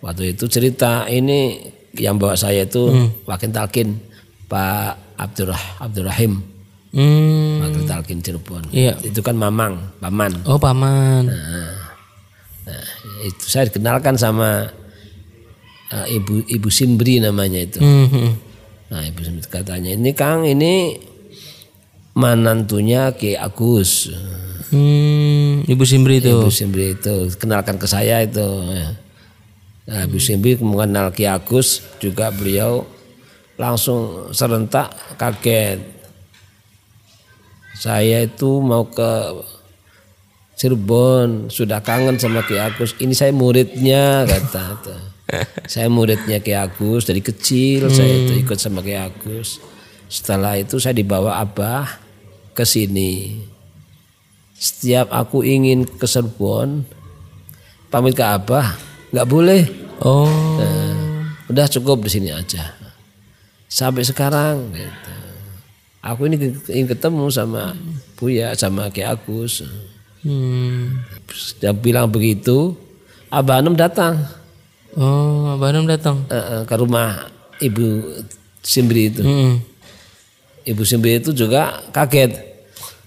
waktu 0.00 0.32
itu 0.32 0.44
cerita 0.44 1.04
ini 1.06 1.56
yang 1.96 2.16
bawa 2.16 2.36
saya 2.36 2.64
itu 2.64 2.88
wakil 3.24 3.48
talkin 3.48 3.96
Pak 4.44 5.16
Abdurrah 5.16 5.80
Abdurrahim 5.80 6.40
Hmm. 6.90 7.86
talkin 7.86 8.18
Cirebon. 8.18 8.66
Iya. 8.74 8.98
Itu 9.02 9.22
kan 9.22 9.38
Mamang, 9.38 9.94
Paman. 10.02 10.42
Oh 10.46 10.58
paman. 10.58 11.30
Nah, 11.30 12.84
itu 13.26 13.44
saya 13.46 13.70
dikenalkan 13.70 14.18
sama 14.18 14.70
uh, 15.90 16.06
ibu 16.10 16.42
ibu 16.46 16.68
Simbri 16.70 17.22
namanya 17.22 17.62
itu. 17.62 17.78
Hmm, 17.78 18.06
hmm. 18.10 18.30
Nah 18.90 19.02
ibu 19.06 19.20
Simbri 19.22 19.42
katanya 19.46 19.94
ini 19.94 20.10
Kang 20.14 20.46
ini 20.46 20.98
manantunya 22.14 23.14
Ki 23.14 23.38
Agus. 23.38 24.10
Hmm, 24.70 25.66
Ibu 25.66 25.82
Simbri 25.82 26.22
itu. 26.22 26.30
Ibu 26.30 26.50
Simbri 26.50 26.94
itu 26.94 27.26
kenalkan 27.38 27.74
ke 27.74 27.90
saya 27.90 28.22
itu. 28.22 28.46
ya. 28.70 28.90
Nah, 29.90 30.00
Ibu 30.06 30.18
Simbri 30.22 30.54
mengenal 30.62 31.10
Ki 31.10 31.26
Agus 31.26 31.82
juga 31.98 32.30
beliau 32.30 32.86
langsung 33.58 34.30
serentak 34.30 34.94
kaget. 35.18 35.99
Saya 37.76 38.26
itu 38.26 38.58
mau 38.62 38.88
ke 38.88 39.42
Cirebon 40.58 41.48
sudah 41.48 41.80
kangen 41.80 42.20
sama 42.20 42.44
Ki 42.44 42.60
Agus. 42.60 42.92
Ini 43.00 43.14
saya 43.16 43.32
muridnya 43.32 44.28
kata. 44.28 44.78
saya 45.72 45.86
muridnya 45.86 46.42
Ki 46.42 46.52
Agus 46.52 47.06
dari 47.06 47.22
kecil 47.24 47.88
saya 47.88 48.26
itu 48.26 48.42
ikut 48.42 48.58
sama 48.58 48.84
Ki 48.84 48.98
Agus. 48.98 49.62
Setelah 50.10 50.58
itu 50.58 50.76
saya 50.82 50.92
dibawa 50.92 51.38
Abah 51.38 51.86
ke 52.52 52.66
sini 52.66 53.46
setiap 54.60 55.08
aku 55.08 55.40
ingin 55.40 55.88
ke 55.88 56.04
Cirebon 56.04 56.84
pamit 57.88 58.12
ke 58.12 58.20
Abah 58.26 58.76
nggak 59.14 59.28
boleh 59.30 59.62
Oh. 60.00 60.56
Nah, 60.56 61.36
udah 61.52 61.66
cukup 61.68 62.00
di 62.00 62.10
sini 62.10 62.32
aja 62.32 62.72
sampai 63.68 64.00
sekarang 64.00 64.72
gitu. 64.72 65.14
Aku 66.00 66.26
ini 66.26 66.36
ingin 66.66 66.86
ketemu 66.86 67.28
sama 67.28 67.76
Buya 68.14 68.52
sama 68.52 68.88
Ki 68.88 69.00
Agus 69.00 69.64
Hmm. 70.20 71.00
dia 71.56 71.72
bilang 71.72 72.04
begitu 72.06 72.76
Abah 73.28 73.58
Hanum 73.58 73.72
datang 73.72 74.20
Oh, 74.92 75.48
Abah 75.50 75.70
Hanum 75.70 75.86
datang. 75.86 76.26
eh, 76.26 76.62
ke 76.62 76.74
rumah 76.74 77.24
Ibu 77.56 77.86
Simbri 78.60 79.08
itu 79.08 79.20
Hmm. 79.20 79.64
Ibu 80.62 80.82
Simbri 80.82 81.16
itu 81.16 81.32
juga 81.32 81.80
kaget 81.88 82.36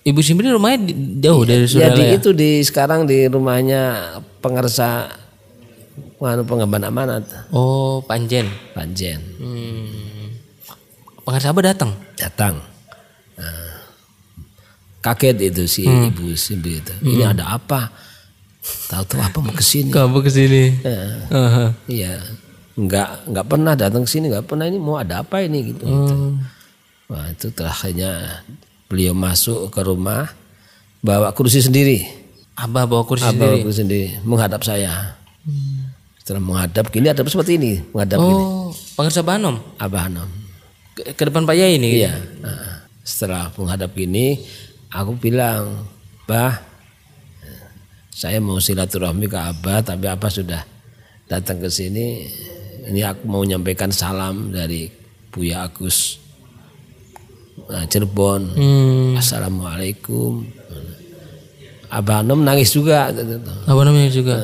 Ibu 0.02 0.20
Simbri 0.20 0.50
rumahnya 0.50 0.90
jauh 1.20 1.46
dari 1.46 1.64
ya 1.64 1.70
saudara 1.70 1.94
di 1.94 2.04
ya? 2.04 2.18
itu 2.18 2.30
di 2.32 2.60
sekarang 2.60 3.06
di 3.06 3.24
rumahnya 3.26 3.82
pengersa 4.42 5.14
penganu 6.18 6.42
pengemban 6.44 6.82
amanat 6.84 7.30
Oh, 7.50 8.02
Panjen. 8.02 8.50
Panjen 8.74 9.22
Hmm. 9.38 10.34
Pengarsa 11.22 11.54
Abah 11.54 11.64
datang. 11.64 11.94
datang 12.16 12.58
kaget 15.04 15.38
itu 15.44 15.64
si 15.66 15.84
ibu 15.84 16.32
Simbi 16.34 16.80
itu 16.80 16.94
ini 17.04 17.22
ada 17.22 17.52
apa 17.52 17.92
tahu-tahu 18.88 19.20
apa 19.20 19.38
mau 19.38 19.52
ke 19.52 19.60
sini 19.62 19.92
Kamu 19.92 20.24
ke 20.24 20.32
sini. 20.32 20.64
Eh, 20.80 21.28
Aha. 21.30 21.76
iya 21.86 22.16
nggak 22.74 23.30
nggak 23.30 23.46
pernah 23.46 23.76
datang 23.76 24.02
ke 24.02 24.10
sini 24.10 24.32
nggak 24.32 24.48
pernah 24.48 24.66
ini 24.66 24.80
mau 24.80 24.96
ada 24.96 25.20
apa 25.20 25.44
ini 25.44 25.70
gitu 25.70 25.84
Hmm. 25.86 26.40
wah 27.06 27.28
itu 27.28 27.52
terakhirnya 27.52 28.42
beliau 28.88 29.12
masuk 29.12 29.68
ke 29.68 29.82
rumah 29.82 30.32
bawa 31.00 31.30
kursi 31.32 31.60
sendiri 31.60 32.02
Abah 32.56 32.86
bawa 32.86 33.04
kursi 33.04 33.28
bawa 33.28 33.36
sendiri. 33.36 33.62
kursi 33.62 33.80
sendiri 33.80 34.08
menghadap 34.24 34.62
saya 34.62 35.20
setelah 36.18 36.40
menghadap 36.40 36.88
gini 36.88 37.08
ada 37.08 37.22
seperti 37.22 37.60
ini 37.60 37.72
menghadap 37.92 38.18
gini 38.18 38.42
Oh, 38.42 38.72
pengarsa 38.96 39.20
Abah 39.20 39.36
Hanum. 39.36 39.56
Abah 39.76 40.02
Hanum 40.08 40.30
Ke, 40.94 41.12
ke 41.12 41.24
depan 41.26 41.44
Pak 41.44 41.54
Yai 41.54 41.76
ini. 41.76 42.00
Iya. 42.00 42.14
Nah, 42.40 42.86
setelah 43.02 43.50
menghadap 43.52 43.92
gini, 43.92 44.38
aku 44.94 45.18
bilang, 45.18 45.90
Bah, 46.24 46.56
saya 48.14 48.40
mau 48.40 48.62
silaturahmi 48.62 49.28
ke 49.28 49.36
Abah, 49.36 49.84
tapi 49.84 50.08
Abah 50.08 50.32
sudah 50.32 50.62
datang 51.28 51.60
ke 51.60 51.68
sini. 51.68 52.30
Ini 52.88 53.02
aku 53.10 53.28
mau 53.28 53.42
menyampaikan 53.44 53.92
salam 53.92 54.54
dari 54.54 54.88
Buya 55.34 55.66
Agus 55.68 56.22
nah, 57.68 57.84
Cirebon. 57.90 58.42
Hmm. 58.54 59.12
Assalamualaikum. 59.18 60.46
Abah 61.94 62.22
Hanum 62.22 62.42
nangis 62.42 62.74
juga. 62.74 63.10
Abah 63.66 63.84
namanya 63.86 64.10
juga. 64.14 64.36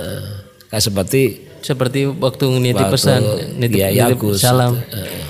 Kayak 0.69 0.83
seperti 0.85 1.23
Seperti 1.59 2.07
waktu 2.07 2.45
waktu 2.47 2.87
pesan, 2.87 3.21
Kiai 3.59 3.99
nitip 3.99 4.15
Agus. 4.15 4.39
salam. 4.39 4.79
Eh, 4.79 5.27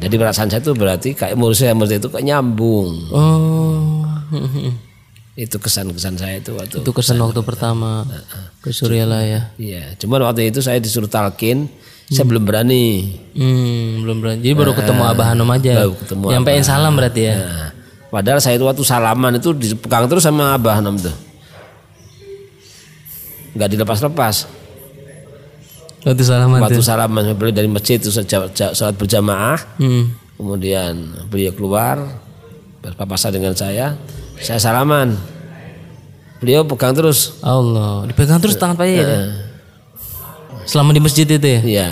Jadi 0.00 0.14
perasaan 0.16 0.48
saya 0.48 0.64
itu 0.64 0.72
berarti 0.72 1.12
kayak 1.12 1.36
murid 1.36 1.56
saya 1.56 1.76
murid 1.76 2.00
itu 2.00 2.08
kayak 2.08 2.24
nyambung. 2.24 2.96
Oh. 3.12 3.75
Itu 5.36 5.60
kesan-kesan 5.60 6.16
saya 6.16 6.40
itu 6.40 6.56
waktu. 6.56 6.80
Itu 6.80 6.90
kesan 6.90 7.20
waktu 7.20 7.44
pertama 7.44 8.08
ke 8.64 8.72
Suryalaya. 8.72 9.52
Iya, 9.60 9.92
cuman 10.00 10.24
waktu 10.24 10.48
itu 10.48 10.64
saya 10.64 10.80
disuruh 10.80 11.12
talkin, 11.12 11.68
saya 12.08 12.24
belum 12.24 12.40
berani. 12.40 13.12
Hmm, 13.36 14.00
belum 14.00 14.16
berani. 14.24 14.40
Jadi 14.40 14.54
baru 14.56 14.72
ketemu 14.72 15.02
Abah 15.04 15.36
Hanum 15.36 15.44
aja. 15.52 15.84
baru 15.84 15.92
ketemu 15.92 16.24
Nyampein 16.32 16.64
salam 16.64 16.96
berarti 16.96 17.20
ya. 17.20 17.34
Nah, 17.36 17.68
padahal 18.08 18.40
saya 18.40 18.56
itu 18.56 18.64
waktu 18.64 18.80
salaman 18.80 19.36
itu 19.36 19.52
dipegang 19.52 20.08
terus 20.08 20.24
sama 20.24 20.56
Abah 20.56 20.80
Hanum 20.80 20.96
tuh. 20.96 21.12
Nggak 23.52 23.68
dilepas-lepas. 23.76 24.36
Waktu 26.00 26.22
salaman 26.22 26.64
Waktu 26.64 26.80
tuh. 26.80 26.86
salaman 26.86 27.22
beliau 27.36 27.52
dari 27.52 27.68
masjid 27.68 28.00
itu 28.00 28.08
salat 28.08 28.94
berjamaah, 28.94 29.58
Hmm. 29.76 30.16
kemudian 30.38 30.96
beliau 31.28 31.52
keluar 31.52 32.24
berpapasan 32.86 33.34
dengan 33.34 33.52
saya, 33.58 33.98
saya 34.38 34.62
salaman. 34.62 35.18
Beliau 36.38 36.62
pegang 36.68 36.92
terus. 36.92 37.40
Allah, 37.40 38.04
dipegang 38.06 38.38
terus 38.38 38.54
tangan 38.60 38.76
Pak 38.76 38.86
Yai. 38.86 39.00
ya? 39.00 39.20
Selama 40.68 40.92
di 40.92 41.00
masjid 41.00 41.24
itu 41.24 41.46
ya? 41.46 41.60
Iya. 41.62 41.88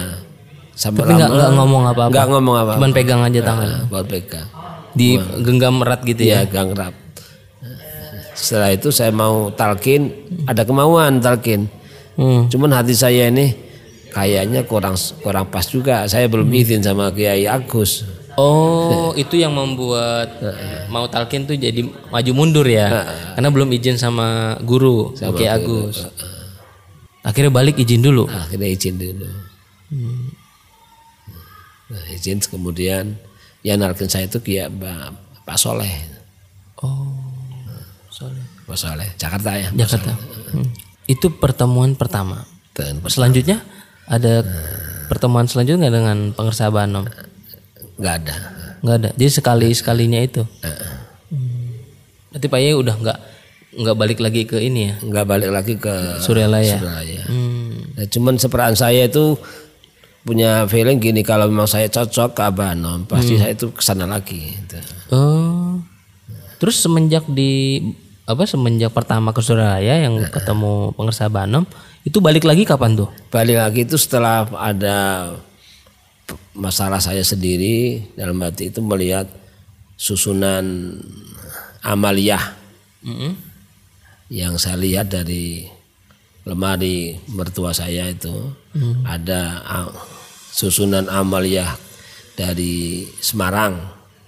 Sampai 0.75 1.07
Tapi 1.07 1.15
nggak 1.15 1.53
ngomong 1.55 1.83
apa-apa. 1.87 2.11
Nggak 2.11 2.27
ngomong 2.35 2.55
apa-apa. 2.59 2.79
Cuman 2.83 2.93
pegang 2.93 3.21
aja 3.23 3.41
tangan. 3.41 3.69
Nah, 3.71 3.83
baru 3.87 4.07
pegang. 4.11 4.49
Di 4.95 5.09
genggam 5.43 5.83
erat 5.83 6.01
gitu 6.03 6.23
ya. 6.23 6.43
Iya, 6.43 6.51
gang 6.51 6.75
rap. 6.75 6.95
Setelah 8.35 8.75
itu 8.75 8.91
saya 8.91 9.15
mau 9.15 9.55
talkin, 9.55 10.11
ada 10.51 10.67
kemauan 10.67 11.23
talkin. 11.23 11.71
Hmm. 12.19 12.51
Cuman 12.51 12.75
hati 12.75 12.95
saya 12.95 13.31
ini 13.31 13.55
kayaknya 14.11 14.67
kurang 14.67 14.99
kurang 15.23 15.47
pas 15.47 15.67
juga. 15.71 16.11
Saya 16.11 16.27
belum 16.27 16.51
izin 16.51 16.83
sama 16.83 17.15
Kiai 17.15 17.47
Agus. 17.47 18.03
Oh, 18.37 19.11
itu 19.23 19.39
yang 19.39 19.55
membuat 19.55 20.39
mau 20.91 21.07
talkin 21.07 21.47
tuh 21.47 21.55
jadi 21.55 21.87
maju 22.11 22.31
mundur 22.35 22.67
ya. 22.67 23.07
Karena 23.39 23.49
belum 23.51 23.71
izin 23.75 23.97
sama 23.99 24.59
guru, 24.63 25.15
Oke 25.27 25.47
Agus. 25.47 26.07
Akhirnya 27.25 27.49
balik 27.55 27.81
izin 27.81 28.05
dulu. 28.05 28.29
Akhirnya 28.29 28.69
izin 28.69 29.01
dulu. 29.01 29.29
Nah, 31.85 32.05
izin 32.11 32.41
kemudian 32.41 33.17
yang 33.65 33.81
nalkin 33.81 34.11
saya 34.11 34.29
itu 34.29 34.41
Kiai 34.41 34.69
Mbak- 34.69 35.45
Pak 35.45 35.57
Soleh. 35.61 35.93
Oh. 36.81 37.13
Sorry. 38.13 38.41
Pak 38.65 38.77
Soleh, 38.77 39.09
Jakarta 39.17 39.57
ya. 39.57 39.69
Jakarta. 39.73 40.13
Hmm. 40.53 40.69
Itu 41.05 41.33
pertemuan 41.37 41.97
pertama. 41.97 42.49
Dan 42.75 42.99
Selanjutnya 43.07 43.63
Ada 44.05 44.45
pertemuan 45.09 45.49
selanjutnya 45.49 45.89
dengan 45.89 46.37
pengersa 46.37 46.69
Banom? 46.69 47.09
Nggak 47.99 48.15
ada 48.25 48.37
Nggak 48.85 48.97
ada. 49.01 49.11
Jadi 49.17 49.33
sekali 49.33 49.69
sekalinya 49.73 50.21
itu. 50.21 50.45
Hmm. 50.61 51.81
Berarti 52.29 52.47
Pak 52.53 52.61
Yai 52.61 52.77
udah 52.77 52.95
nggak 53.01 53.19
nggak 53.75 53.97
balik 53.97 54.19
lagi 54.23 54.47
ke 54.47 54.63
ini 54.63 54.93
ya 54.93 54.95
nggak 55.03 55.25
balik 55.25 55.51
lagi 55.51 55.75
ke 55.81 56.21
Suryalaya. 56.21 56.77
Suralaya. 56.77 57.25
Hmm. 57.25 57.97
Nah, 57.97 58.07
cuman 58.13 58.37
seperaan 58.37 58.77
saya 58.77 59.09
itu 59.09 59.41
punya 60.25 60.69
feeling 60.69 61.01
gini 61.01 61.25
kalau 61.25 61.49
memang 61.49 61.65
saya 61.65 61.89
cocok 61.89 62.37
ke 62.37 62.43
Abah 62.45 62.77
Anom 62.77 63.09
pasti 63.09 63.41
saya 63.41 63.57
itu 63.57 63.73
ke 63.73 63.81
sana 63.81 64.05
lagi 64.05 64.53
gitu. 64.53 64.77
Oh. 65.09 65.81
Terus 66.61 66.81
semenjak 66.81 67.25
di 67.29 67.81
apa 68.25 68.49
semenjak 68.49 68.93
pertama 68.93 69.37
ke 69.37 69.41
Surabaya 69.45 70.01
yang 70.01 70.29
ketemu 70.33 70.97
pengersa 70.97 71.29
Banom 71.29 71.69
itu 72.09 72.25
balik 72.25 72.49
lagi 72.49 72.65
kapan 72.65 72.97
tuh? 72.97 73.09
balik 73.29 73.61
lagi 73.61 73.85
itu 73.85 74.01
setelah 74.01 74.49
ada 74.57 75.29
masalah 76.53 76.99
saya 76.99 77.21
sendiri 77.21 78.01
dalam 78.15 78.39
hati 78.39 78.69
itu 78.69 78.81
melihat 78.81 79.27
susunan 79.95 80.97
amaliyah 81.81 82.55
Mm-mm. 83.03 83.37
yang 84.29 84.57
saya 84.57 84.75
lihat 84.77 85.07
dari 85.07 85.69
lemari 86.43 87.17
mertua 87.27 87.71
saya 87.71 88.07
itu 88.07 88.33
ada 89.05 89.43
a- 89.63 89.95
susunan 90.51 91.07
amaliyah 91.07 91.77
dari 92.35 93.07
Semarang 93.17 93.79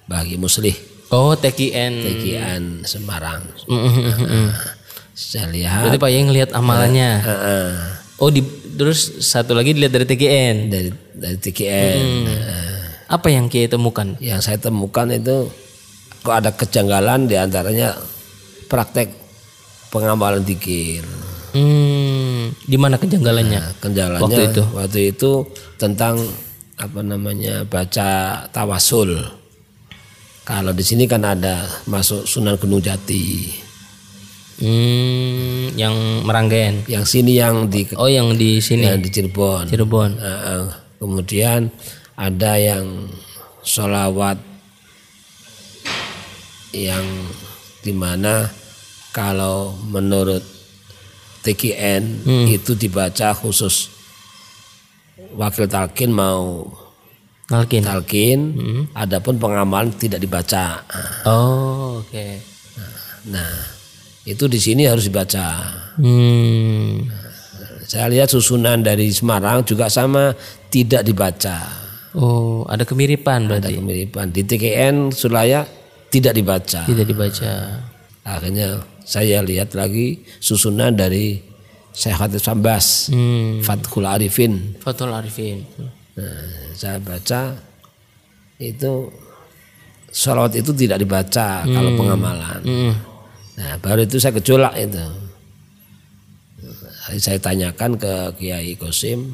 bagi 0.05 0.37
Muslih 0.37 0.75
Oh 1.07 1.33
TKN. 1.33 1.93
TKN 1.97 2.63
Semarang 2.83 3.43
Mm-mm. 3.67 4.51
saya 5.13 5.47
lihat 5.49 5.87
Berarti 5.87 5.99
Pak 5.99 6.11
Yai 6.11 6.23
ngelihat 6.23 6.51
amalannya. 6.53 7.11
eh, 7.19 7.31
eh, 7.31 7.71
Oh 8.17 8.29
di 8.29 8.41
terus 8.77 9.21
satu 9.23 9.53
lagi 9.53 9.73
dilihat 9.73 9.93
dari 9.93 10.07
TKN. 10.07 10.57
dari 10.67 10.89
dari 11.13 11.37
TKN 11.37 12.01
Apa 13.07 13.29
yang 13.29 13.47
Kiai 13.47 13.69
temukan? 13.69 14.17
yang 14.19 14.41
saya 14.41 14.57
temukan 14.57 15.07
itu 15.09 15.47
kok 16.21 16.35
ada 16.35 16.51
kejanggalan 16.51 17.25
di 17.25 17.37
antaranya 17.37 17.95
praktek 18.67 19.15
pengamalan 19.89 20.43
dikir. 20.43 21.07
Hmm, 21.55 22.51
di 22.67 22.75
mana 22.75 22.99
kejanggalannya? 22.99 23.61
Nah, 23.63 23.73
kendalanya 23.79 24.21
Waktu 24.27 24.43
itu? 24.51 24.63
waktu 24.75 24.99
itu 25.09 25.31
tentang 25.77 26.19
apa 26.77 27.01
namanya 27.01 27.63
baca 27.63 28.09
tawasul. 28.51 29.23
Kalau 30.43 30.71
di 30.71 30.83
sini 30.83 31.07
kan 31.07 31.23
ada 31.23 31.63
masuk 31.87 32.23
Sunan 32.23 32.59
Gunung 32.59 32.83
Jati. 32.83 33.51
Hmm, 34.57 35.77
yang 35.77 36.25
Meranggen. 36.25 36.89
Yang 36.89 37.05
sini 37.05 37.37
yang 37.37 37.69
di 37.69 37.85
Oh, 37.95 38.09
yang 38.09 38.33
di 38.35 38.59
sini 38.59 38.89
yang 38.89 39.01
di 39.05 39.13
Cirebon. 39.13 39.69
Cirebon. 39.69 40.17
Eh, 40.17 40.65
kemudian 40.97 41.69
ada 42.17 42.57
yang 42.57 43.13
sholawat 43.61 44.41
yang 46.73 47.05
di 47.85 47.93
mana 47.93 48.49
kalau 49.13 49.77
menurut 49.89 50.43
TKN 51.45 52.27
itu 52.51 52.75
dibaca 52.75 53.31
khusus 53.37 53.89
wakil 55.37 55.69
talkin 55.71 56.11
mau 56.11 56.67
Nalkin. 57.47 57.87
talkin, 57.87 58.39
adapun 58.91 59.39
pengamalan 59.39 59.95
tidak 59.95 60.19
dibaca. 60.19 60.83
Oh, 61.23 62.03
oke. 62.03 62.43
Nah, 63.31 63.55
itu 64.27 64.45
di 64.51 64.59
sini 64.59 64.85
harus 64.85 65.07
dibaca. 65.07 65.47
Hmm. 65.97 67.07
Saya 67.87 68.11
lihat 68.11 68.27
susunan 68.29 68.83
dari 68.83 69.15
Semarang 69.15 69.63
juga 69.63 69.87
sama 69.87 70.35
tidak 70.69 71.07
dibaca. 71.07 71.63
Oh, 72.19 72.67
ada 72.67 72.83
kemiripan 72.83 73.47
Ada 73.47 73.63
berarti. 73.63 73.73
kemiripan 73.79 74.27
di 74.35 74.43
TKN 74.43 75.15
Suralaya 75.15 75.63
tidak 76.11 76.35
dibaca. 76.35 76.83
Tidak 76.83 77.07
dibaca. 77.07 77.53
Akhirnya 78.27 78.83
saya 79.07 79.39
lihat 79.47 79.79
lagi 79.79 80.27
susunan 80.43 80.91
dari 80.91 81.39
Syekh 81.95 82.19
Fatih 82.19 82.43
Sambas, 82.43 83.09
Hmm. 83.09 83.63
Fathul 83.63 84.05
Arifin. 84.05 84.75
Fatul 84.83 85.15
Arifin. 85.15 85.63
Nah, 86.19 86.73
saya 86.75 86.99
baca 86.99 87.55
itu 88.59 88.93
sholawat 90.11 90.57
itu 90.57 90.73
tidak 90.73 90.99
dibaca 90.99 91.63
kalau 91.63 91.91
pengamalan. 91.95 92.61
Hmm. 92.67 92.93
Nah 93.57 93.81
baru 93.81 94.05
itu 94.05 94.21
saya 94.21 94.37
gejolak 94.37 94.77
itu. 94.77 95.05
Saya 97.17 97.39
tanyakan 97.39 97.97
ke 97.97 98.13
Kiai 98.37 98.75
Kosim, 98.75 99.33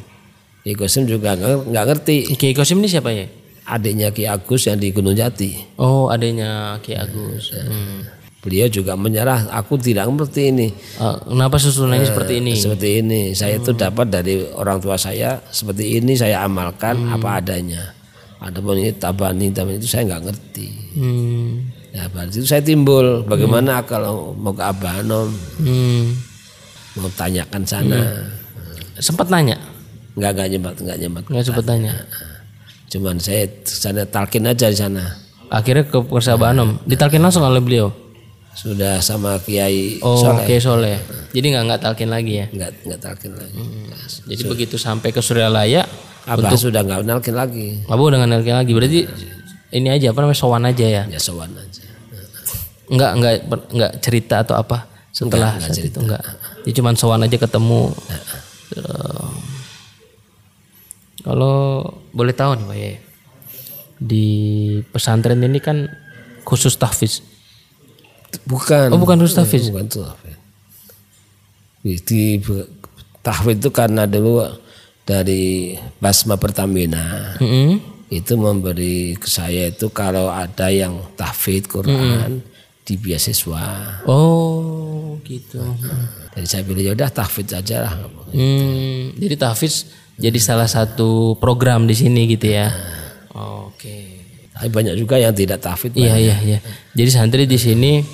Kiai 0.63 0.77
Kosim 0.79 1.09
juga 1.11 1.35
nggak 1.35 1.73
nggak 1.73 1.85
ngerti. 1.91 2.17
Kiai 2.39 2.55
Kosim 2.55 2.79
ini 2.79 2.89
siapa 2.91 3.11
ya? 3.11 3.27
Adiknya 3.67 4.15
Kiai 4.15 4.31
Agus 4.31 4.69
yang 4.69 4.79
di 4.79 4.95
Gunung 4.95 5.17
Jati. 5.17 5.75
Oh, 5.81 6.07
adanya 6.13 6.79
Kiai 6.85 7.03
Agus. 7.03 7.51
Hmm. 7.51 8.07
Beliau 8.43 8.67
juga 8.67 8.99
menyerah. 8.99 9.55
Aku 9.55 9.79
tidak 9.79 10.11
ngerti 10.11 10.51
ini. 10.51 10.69
Ah, 10.99 11.15
kenapa 11.15 11.63
susunannya 11.63 12.11
seperti 12.11 12.43
ini? 12.43 12.59
Seperti 12.59 12.89
ini. 12.99 13.21
Saya 13.39 13.63
itu 13.63 13.71
dapat 13.71 14.11
dari 14.11 14.43
orang 14.55 14.83
tua 14.83 14.99
saya. 14.99 15.39
Seperti 15.49 16.03
ini 16.03 16.19
saya 16.19 16.43
amalkan 16.43 17.07
apa 17.07 17.39
adanya. 17.39 17.95
Adapun 18.43 18.83
ini 18.83 18.91
tabani, 18.99 19.55
tabani 19.55 19.79
itu 19.79 19.87
saya 19.87 20.11
nggak 20.11 20.23
ngerti. 20.27 20.69
Hmm. 20.99 21.72
Nah, 21.93 22.09
berarti 22.09 22.41
itu 22.41 22.49
saya 22.49 22.65
timbul. 22.65 23.21
Bagaimana 23.23 23.85
kalau 23.85 24.33
mau 24.33 24.57
ke 24.57 24.65
Abanom, 24.65 25.29
Hmm. 25.61 26.17
mau 26.97 27.09
tanyakan 27.13 27.63
sana. 27.65 28.01
Sempat 28.97 29.29
nanya? 29.29 29.61
Nggak 30.17 30.31
nggak 30.33 30.49
nyebat, 30.53 30.75
nggak 30.81 30.99
nyebat. 30.99 31.25
Nggak 31.29 31.45
sempat 31.45 31.65
tanya. 31.65 31.93
Cuman 32.89 33.17
saya 33.17 33.49
sana 33.65 34.05
talkin 34.05 34.45
aja 34.45 34.69
di 34.69 34.77
sana. 34.77 35.05
Akhirnya 35.49 35.85
ke 35.85 36.01
persahabatan 36.01 36.61
Om. 36.61 36.71
Ditalkin 36.85 37.21
langsung 37.21 37.45
oleh 37.45 37.61
beliau. 37.61 37.93
Sudah 38.53 39.01
sama 39.01 39.41
Kiai 39.41 39.97
Oh, 40.05 40.21
Soleh. 40.21 40.45
Kiai 40.45 40.61
Soleh. 40.61 40.97
Jadi 41.33 41.47
nggak 41.57 41.65
nggak 41.73 41.81
talkin 41.81 42.09
lagi 42.13 42.33
ya. 42.41 42.47
Nggak 42.53 42.71
nggak 42.85 43.01
talkin 43.01 43.33
lagi. 43.33 43.57
Jadi 44.29 44.43
begitu 44.45 44.77
sampai 44.77 45.09
ke 45.09 45.25
Suryalaya, 45.25 45.89
Abah 46.29 46.53
sudah 46.57 46.85
nggak 46.85 47.09
talkin 47.09 47.33
lagi. 47.37 47.81
Abu 47.89 48.13
dengan 48.13 48.29
talkin 48.29 48.53
lagi. 48.53 48.73
Berarti 48.77 49.01
ini 49.73 49.89
aja 49.89 50.13
apa 50.13 50.21
namanya 50.21 50.39
sowan 50.39 50.65
aja 50.69 50.87
ya. 50.87 51.03
Ya 51.09 51.21
sowan 51.21 51.51
aja. 51.57 51.83
Enggak 52.93 53.11
enggak 53.17 53.35
enggak 53.73 53.93
cerita 54.05 54.45
atau 54.45 54.55
apa 54.61 54.85
setelah 55.13 55.57
Enggak, 55.57 55.69
enggak 55.73 55.89
itu 55.89 55.99
enggak. 56.01 56.23
Dia 56.63 56.73
cuma 56.77 56.91
sowan 56.95 57.25
aja 57.25 57.37
ketemu. 57.41 57.83
Eh, 58.77 59.29
Kalau 61.23 61.87
boleh 62.11 62.35
tahu 62.35 62.59
nih 62.59 62.67
Pak 62.67 62.77
Yai, 62.83 62.95
di 64.03 64.27
pesantren 64.91 65.39
ini 65.39 65.63
kan 65.63 65.87
khusus 66.43 66.75
tahfiz. 66.75 67.23
Bukan. 68.43 68.91
Oh 68.91 68.99
bukan 68.99 69.23
khusus 69.23 69.39
tahfiz. 69.39 69.71
Bukan 69.71 69.87
tahfiz. 69.87 70.37
Di, 71.87 72.43
tahfiz 73.23 73.55
itu 73.55 73.71
karena 73.71 74.11
dulu 74.11 74.43
dari 75.03 75.75
Basma 75.99 76.39
Pertamina 76.39 77.35
Mm-mm. 77.43 77.79
Itu 78.13 78.37
memberi 78.37 79.17
ke 79.17 79.25
saya 79.25 79.73
itu 79.73 79.89
kalau 79.89 80.29
ada 80.29 80.69
yang 80.69 81.01
tahfiz 81.17 81.65
Quran 81.65 82.45
di 82.85 82.95
beasiswa. 83.01 84.05
Oh 84.05 85.17
gitu. 85.25 85.65
Jadi 86.37 86.47
saya 86.47 86.63
pilih 86.69 86.85
ya 86.85 86.93
udah 86.93 87.09
tahfiz 87.09 87.49
aja 87.57 87.89
lah. 87.89 87.95
Hmm, 88.37 89.17
jadi 89.17 89.41
tahfiz 89.41 89.89
jadi 90.21 90.37
salah 90.37 90.69
satu 90.69 91.41
program 91.41 91.89
di 91.89 91.97
sini 91.97 92.29
gitu 92.29 92.53
ya. 92.53 92.69
Oke. 93.33 94.21
Tapi 94.53 94.69
banyak 94.69 94.93
juga 95.01 95.17
yang 95.17 95.33
tidak 95.33 95.65
tahfiz. 95.65 95.97
Iya 95.97 96.21
iya 96.21 96.37
iya. 96.45 96.59
Jadi 96.93 97.09
santri 97.09 97.49
di 97.49 97.57
sini 97.57 98.05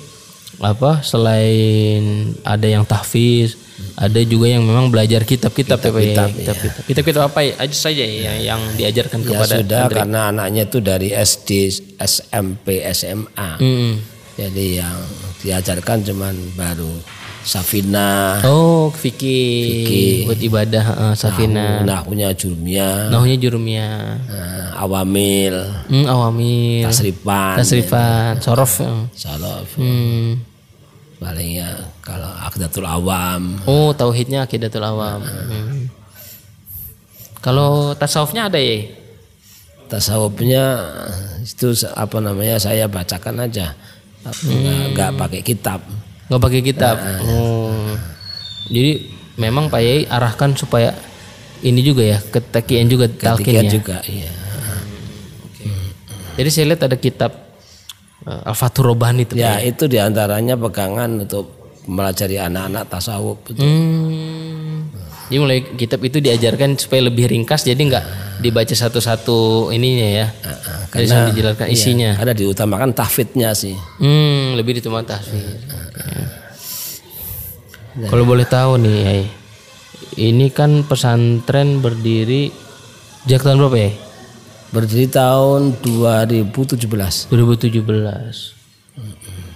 apa 0.63 1.03
selain 1.03 2.31
ada 2.47 2.67
yang 2.71 2.87
tahfiz, 2.87 3.58
ada 3.99 4.19
juga 4.23 4.47
yang 4.47 4.63
memang 4.63 4.87
belajar 4.87 5.21
kitab-kitab 5.21 5.75
ya, 5.77 5.83
ya? 5.83 5.91
Kitab-kitab, 5.91 6.27
Kitab-kitab. 6.31 6.81
Kitab-kitab 6.87 7.21
apa 7.25 7.39
ya? 7.41 7.53
Aja 7.59 7.75
saja 7.77 7.99
ya 7.99 8.33
yang 8.39 8.61
diajarkan 8.73 9.19
Ya 9.19 9.27
kepada 9.27 9.55
sudah 9.57 9.81
santri. 9.83 9.97
karena 9.99 10.19
anaknya 10.31 10.63
itu 10.63 10.77
dari 10.79 11.09
SD, 11.11 11.49
SMP, 11.99 12.79
SMA. 12.89 13.49
Hmm. 13.59 13.99
Jadi 14.33 14.79
yang 14.79 14.95
diajarkan 15.37 15.97
cuman 16.01 16.31
baru 16.55 16.87
Safina, 17.41 18.39
Oh, 18.43 18.91
fikih, 18.91 20.27
buat 20.27 20.37
ibadah 20.37 20.83
heeh, 20.85 21.11
Safina. 21.15 21.81
nah 21.81 22.03
punya 22.03 22.31
Jurmia, 22.31 23.07
Nahunya 23.07 23.35
jurumia. 23.35 23.87
nah, 24.21 24.75
Awamil, 24.77 25.55
Hmm, 25.87 26.05
awamil. 26.05 26.83
Tasrifan, 26.85 27.55
Tasrifan, 27.57 28.33
sorof. 28.39 28.79
ya. 28.79 28.91
Salof, 29.11 29.67
Hmm. 29.75 30.39
Paling 31.19 31.59
ya 31.59 31.69
kalau 31.99 32.31
Akidatul 32.47 32.87
Awam, 32.87 33.59
Oh, 33.67 33.91
tauhidnya 33.91 34.47
akidatul 34.47 34.83
awam. 34.83 35.19
Hmm. 35.19 35.91
Kalau 37.39 37.95
tasawufnya 37.95 38.47
ada 38.51 38.59
ya? 38.59 38.87
tasawufnya 39.89 40.63
itu 41.41 41.73
apa 41.97 42.21
namanya 42.21 42.61
saya 42.61 42.85
bacakan 42.85 43.41
aja, 43.41 43.73
nggak 44.21 44.93
nggak 44.93 45.11
pakai 45.17 45.41
kitab. 45.41 45.81
Nggak 46.29 46.41
pakai 46.45 46.61
kitab. 46.61 46.95
Oh. 47.25 47.97
Jadi 48.69 49.09
memang 49.41 49.65
Pak 49.73 49.81
Yai 49.81 50.05
arahkan 50.05 50.53
supaya 50.53 50.93
ini 51.65 51.81
juga 51.81 52.05
ya 52.05 52.21
ketakian 52.21 52.85
juga 52.85 53.09
talqin 53.09 53.49
Ketiga 53.49 53.61
ya. 53.65 53.71
juga 53.71 53.97
iya. 54.05 54.31
Jadi 56.37 56.49
saya 56.53 56.65
lihat 56.69 56.85
ada 56.85 56.95
kitab 56.95 57.48
Al-Fathur 58.27 58.91
Robani 58.91 59.23
itu. 59.23 59.39
Ya 59.39 59.63
itu 59.63 59.87
di 59.87 59.95
antaranya 59.95 60.59
pegangan 60.59 61.23
untuk 61.23 61.55
melajari 61.87 62.35
anak-anak 62.37 62.83
tasawuf 62.91 63.39
itu. 63.47 63.63
Hmm. 63.63 64.91
Jadi 65.29 65.37
mulai 65.37 65.61
kitab 65.77 66.01
itu 66.01 66.17
diajarkan 66.17 66.73
supaya 66.73 67.05
lebih 67.05 67.29
ringkas 67.29 67.61
jadi 67.61 67.77
nggak 67.77 68.05
dibaca 68.41 68.73
satu-satu 68.73 69.69
ininya 69.69 70.07
ya. 70.09 70.27
Jadi 70.89 71.05
karena- 71.05 71.29
dijelaskan 71.29 71.67
isinya. 71.69 72.11
Ada 72.17 72.33
diutamakan 72.33 72.91
tahfidnya 72.97 73.53
sih. 73.53 73.77
Hmm, 74.01 74.57
lebih 74.57 74.81
dituma 74.81 75.05
tahfidz. 75.05 75.69
Kalau 77.99 78.23
boleh 78.23 78.47
tahu 78.47 78.79
nih, 78.79 79.27
ini 80.17 80.47
kan 80.49 80.81
pesantren 80.87 81.81
berdiri 81.83 82.49
sejak 83.25 83.43
tahun 83.43 83.59
berapa 83.59 83.77
ya? 83.77 83.91
Berdiri 84.69 85.09
tahun 85.09 85.81
2017. 85.81 87.29
2017. 87.33 88.59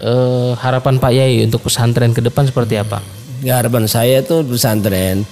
Eh, 0.04 0.52
harapan 0.60 1.00
Pak 1.00 1.12
Yai 1.14 1.46
untuk 1.46 1.64
pesantren 1.70 2.12
ke 2.12 2.20
depan 2.20 2.44
seperti 2.50 2.76
apa? 2.82 3.00
Ya, 3.40 3.62
harapan 3.62 3.88
saya 3.88 4.20
itu 4.20 4.44
pesantren. 4.44 5.24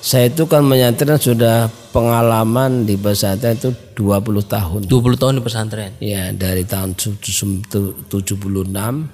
Saya 0.00 0.32
itu 0.32 0.48
kan 0.48 0.64
menyantren 0.64 1.20
sudah 1.20 1.68
pengalaman 1.92 2.88
di 2.88 2.96
pesantren 2.96 3.58
itu 3.58 3.74
20 3.98 4.40
tahun. 4.46 4.88
20 4.88 5.20
tahun 5.20 5.32
di 5.36 5.42
pesantren. 5.44 5.92
Ya, 6.00 6.32
dari 6.32 6.64
tahun 6.64 6.96
76 6.96 8.00
76. 8.08 9.10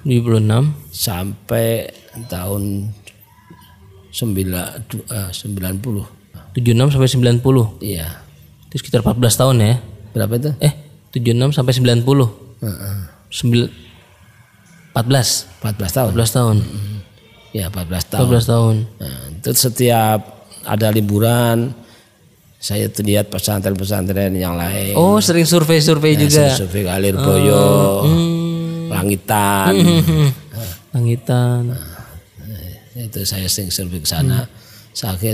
sampai 0.93 1.91
tahun 2.31 2.93
9, 4.13 4.55
eh, 5.09 5.29
90. 5.33 6.05
76 6.55 6.95
sampai 6.95 7.09
90. 7.09 7.75
Iya. 7.83 8.26
Itu 8.67 8.83
sekitar 8.83 9.01
14 9.03 9.39
tahun 9.39 9.55
ya. 9.63 9.73
Berapa 10.11 10.33
itu? 10.35 10.51
Eh, 10.59 10.73
76 11.15 11.55
sampai 11.55 11.73
90. 11.75 12.03
Heeh. 12.63 12.97
Sembil 13.31 13.71
14. 14.91 15.47
14 15.63 15.91
tahun. 15.93 16.11
14 16.11 16.31
tahun. 16.35 16.57
Ya, 17.55 17.65
14 17.71 18.03
tahun. 18.11 18.27
14 18.27 18.45
tahun. 18.45 18.75
Nah, 18.99 19.19
itu 19.39 19.49
setiap 19.55 20.19
ada 20.67 20.87
liburan 20.91 21.71
saya 22.57 22.89
tuh 22.89 23.05
lihat 23.05 23.29
pesantren-pesantren 23.29 24.33
yang 24.33 24.57
lain. 24.57 24.97
Oh, 24.97 25.21
sering 25.21 25.45
survei-survei 25.45 26.17
juga. 26.17 26.51
Oh, 26.51 26.57
Survei 26.57 26.89
Alir 26.89 27.13
Boyo, 27.13 27.65
hmm. 28.03 28.89
Langitan. 28.89 29.73
Langitan. 30.93 31.77
Itu 32.97 33.21
saya 33.29 33.45
sering 33.45 33.69
survei 33.69 34.01
ke 34.01 34.09
sana. 34.09 34.43
Saya- 34.43 34.66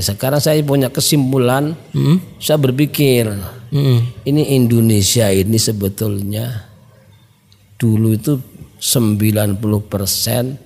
Sekarang 0.04 0.44
saya 0.44 0.60
punya 0.60 0.92
kesimpulan, 0.92 1.72
Hmm. 1.96 2.20
saya 2.36 2.60
berpikir 2.60 3.32
Hmm. 3.72 4.04
ini 4.22 4.60
Indonesia 4.60 5.32
ini 5.32 5.56
sebetulnya 5.56 6.68
dulu 7.80 8.12
itu 8.12 8.38
90% 8.78 10.60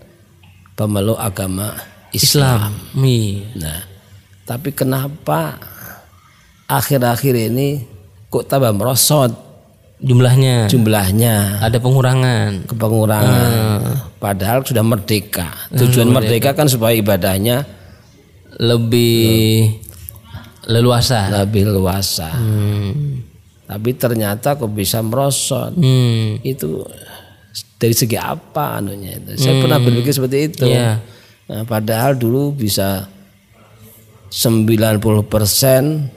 pemeluk 0.74 1.16
agama 1.16 1.78
Islam. 2.10 2.74
Islam. 2.98 3.54
Nah, 3.56 3.80
tapi 4.44 4.74
kenapa 4.74 5.62
akhir-akhir 6.66 7.54
ini 7.54 7.86
kok 8.28 8.50
tambah 8.50 8.74
merosot 8.74 9.46
Jumlahnya 9.98 10.70
jumlahnya 10.70 11.58
ada 11.58 11.82
pengurangan. 11.82 12.70
kepengurangan 12.70 13.82
padahal 14.22 14.62
sudah 14.62 14.86
merdeka 14.86 15.50
tujuan 15.74 16.14
merdeka 16.14 16.54
kan 16.54 16.70
supaya 16.70 16.94
ibadahnya 16.94 17.66
Lebih 18.58 19.70
leluasa. 20.67 21.32
lebih 21.32 21.63
luasa 21.65 22.28
Hmm. 22.30 23.24
tapi 23.63 23.93
ternyata 23.93 24.54
kok 24.54 24.67
bisa 24.67 25.00
merosot 25.00 25.72
Hmm. 25.72 26.41
itu 26.41 26.84
dari 27.76 27.93
segi 27.93 28.15
apa 28.15 28.76
anunya 28.76 29.15
itu 29.15 29.38
saya 29.38 29.60
pernah 29.60 29.78
berpikir 29.78 30.12
seperti 30.12 30.38
itu 30.46 30.65
Iya. 30.65 31.00
Nah, 31.48 31.63
padahal 31.63 32.13
dulu 32.13 32.52
bisa 32.52 33.08
90% 34.28 36.12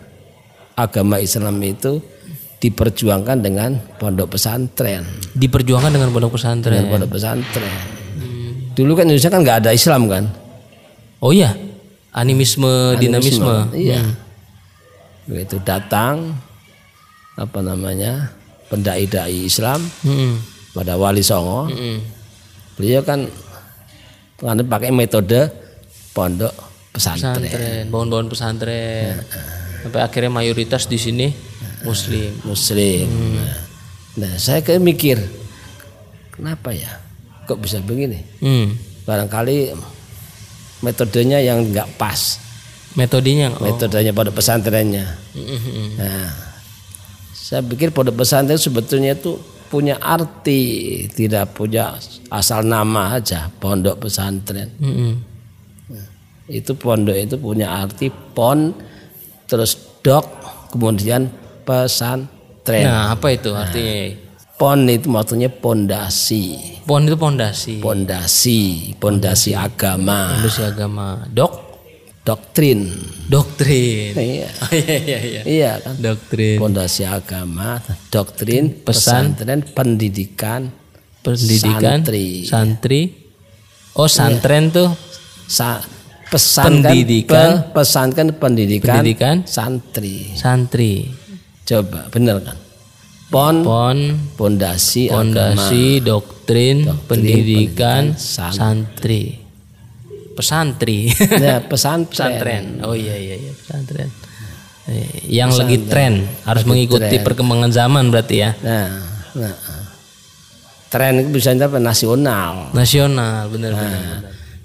agama 0.75 1.17
Islam 1.19 1.55
itu 1.61 2.03
diperjuangkan 2.59 3.39
dengan 3.39 3.71
pondok 3.97 4.35
pesantren 4.35 5.07
Diperjuangkan 5.33 5.91
dengan 5.91 6.11
pondok 6.11 6.35
pesantren. 6.35 6.75
dengan 6.75 6.91
pondok 6.91 7.11
pesantren 7.15 7.71
dulu 8.73 8.93
kan 8.95 9.05
Indonesia 9.05 9.29
kan 9.29 9.41
nggak 9.41 9.59
ada 9.63 9.71
Islam 9.71 10.03
kan 10.07 10.25
Oh 11.21 11.31
iya, 11.31 11.53
animisme, 12.13 12.97
dinamisme. 12.97 13.71
iya 13.73 14.03
begitu 15.25 15.63
datang 15.63 16.35
apa 17.35 17.59
namanya 17.61 18.35
pendai-dai 18.67 19.45
Islam 19.45 19.79
Hmm. 20.01 20.43
pada 20.73 20.95
Wali 20.95 21.23
Songo 21.23 21.67
Hmm. 21.67 22.03
beliau 22.75 23.01
kan 23.01 23.31
penganut 24.37 24.67
pakai 24.67 24.91
metode 24.91 25.51
pondok 26.11 26.51
pesantren 26.91 27.39
Pesantren, 27.41 27.85
bangun-bangun 27.87 28.29
pesantren. 28.29 29.23
Sampai 29.81 30.01
akhirnya 30.03 30.29
mayoritas 30.29 30.85
di 30.85 30.97
sini 30.97 31.29
muslim. 31.81 32.35
muslim 32.43 33.07
nah, 33.09 33.57
nah 34.19 34.33
saya 34.35 34.61
kayak 34.61 34.83
mikir 34.83 35.17
kenapa 36.31 36.73
ya 36.73 36.91
kok 37.45 37.57
bisa 37.57 37.79
begini 37.79 38.21
Hmm. 38.39 38.75
barangkali 39.03 39.73
metodenya 40.81 41.39
yang 41.39 41.65
nggak 41.67 41.97
pas 41.97 42.41
Metodenya 42.91 43.55
oh. 43.55 43.63
metodenya 43.63 44.11
pondok 44.11 44.37
pesantrennya 44.37 45.07
Hmm. 45.31 45.95
nah 45.95 46.31
saya 47.31 47.63
pikir 47.63 47.95
pondok 47.95 48.19
pesantren 48.19 48.59
sebetulnya 48.59 49.15
itu 49.15 49.39
punya 49.67 49.95
arti 50.03 50.63
tidak 51.07 51.55
punya 51.55 51.95
asal 52.29 52.67
nama 52.67 53.15
aja 53.15 53.47
pondok 53.49 54.03
pesantren 54.03 54.75
Hmm. 54.83 55.23
itu 56.51 56.75
pondok 56.75 57.15
itu 57.15 57.39
punya 57.39 57.71
arti 57.79 58.11
pon 58.11 58.75
terus 59.47 59.79
dok 60.03 60.27
kemudian 60.71 61.31
pesantren 61.63 62.85
Nah, 62.85 63.15
apa 63.15 63.33
itu 63.33 63.51
artinya? 63.51 64.30
Pon 64.61 64.85
itu 64.85 65.09
maksudnya 65.09 65.49
pondasi 65.49 66.77
Pon 66.85 67.03
itu 67.03 67.17
pondasi. 67.17 67.81
pondasi 67.81 68.61
pondasi 68.95 69.57
agama 69.57 70.37
Pondasi 70.37 70.61
agama. 70.63 71.07
Dok, 71.27 71.53
doktrin 72.21 72.93
doktrin. 73.27 74.13
iya 74.13 74.51
Oh, 74.63 74.69
iya 74.71 74.97
iya 75.01 75.19
iya. 75.23 75.43
iya 75.43 75.73
kan 75.79 75.97
Doktrin. 75.97 76.61
pondasi 76.61 77.03
agama 77.03 77.81
doktrin 78.09 78.77
pesantren 78.79 79.65
pendidikan 79.67 80.69
Pendidikan 81.21 82.01
santri. 82.01 82.29
santri. 82.45 83.01
Oh, 83.93 84.09
santren 84.09 84.69
tuh 84.69 84.89
Sa- 85.47 85.81
pesan 86.27 86.79
Pendidikan. 86.81 87.35
kan 87.35 87.51
pe- 87.67 87.75
pesan 87.75 88.09
kan 88.11 88.27
pendidikan, 88.33 88.95
Pendidikan. 88.95 89.37
santri 89.45 90.31
santri. 90.33 91.11
coba 91.63 92.07
bener 92.09 92.39
kan 92.39 92.55
pon 93.31 93.63
Pon, 93.63 93.99
pondasi 94.35 95.07
pondasi, 95.07 96.03
doktrin, 96.03 96.83
pendidikan, 97.07 97.07
pendidikan, 97.07 98.03
san- 98.15 98.53
santri. 98.53 99.39
Pesantri. 100.35 101.07
ya 101.39 101.63
pesantren 101.63 102.11
pesantren. 102.11 102.65
Oh 102.83 102.93
iya 102.93 103.15
iya 103.15 103.37
iya 103.37 103.53
pesantren. 103.53 104.09
Eh, 104.89 105.31
Yang 105.31 105.51
lagi 105.59 105.77
tren 105.87 106.15
harus 106.43 106.65
mengikuti 106.65 107.17
perkembangan 107.21 107.71
zaman 107.71 108.11
berarti 108.11 108.37
ya. 108.39 108.51
nah, 108.59 108.89
nah 109.33 109.55
tren 110.89 111.23
itu 111.23 111.31
bisa 111.31 111.55
apa 111.55 111.79
nasional 111.79 112.75
Nasional 112.75 113.47
benar 113.47 113.71
benar. 113.73 113.95
benar. 113.95 114.21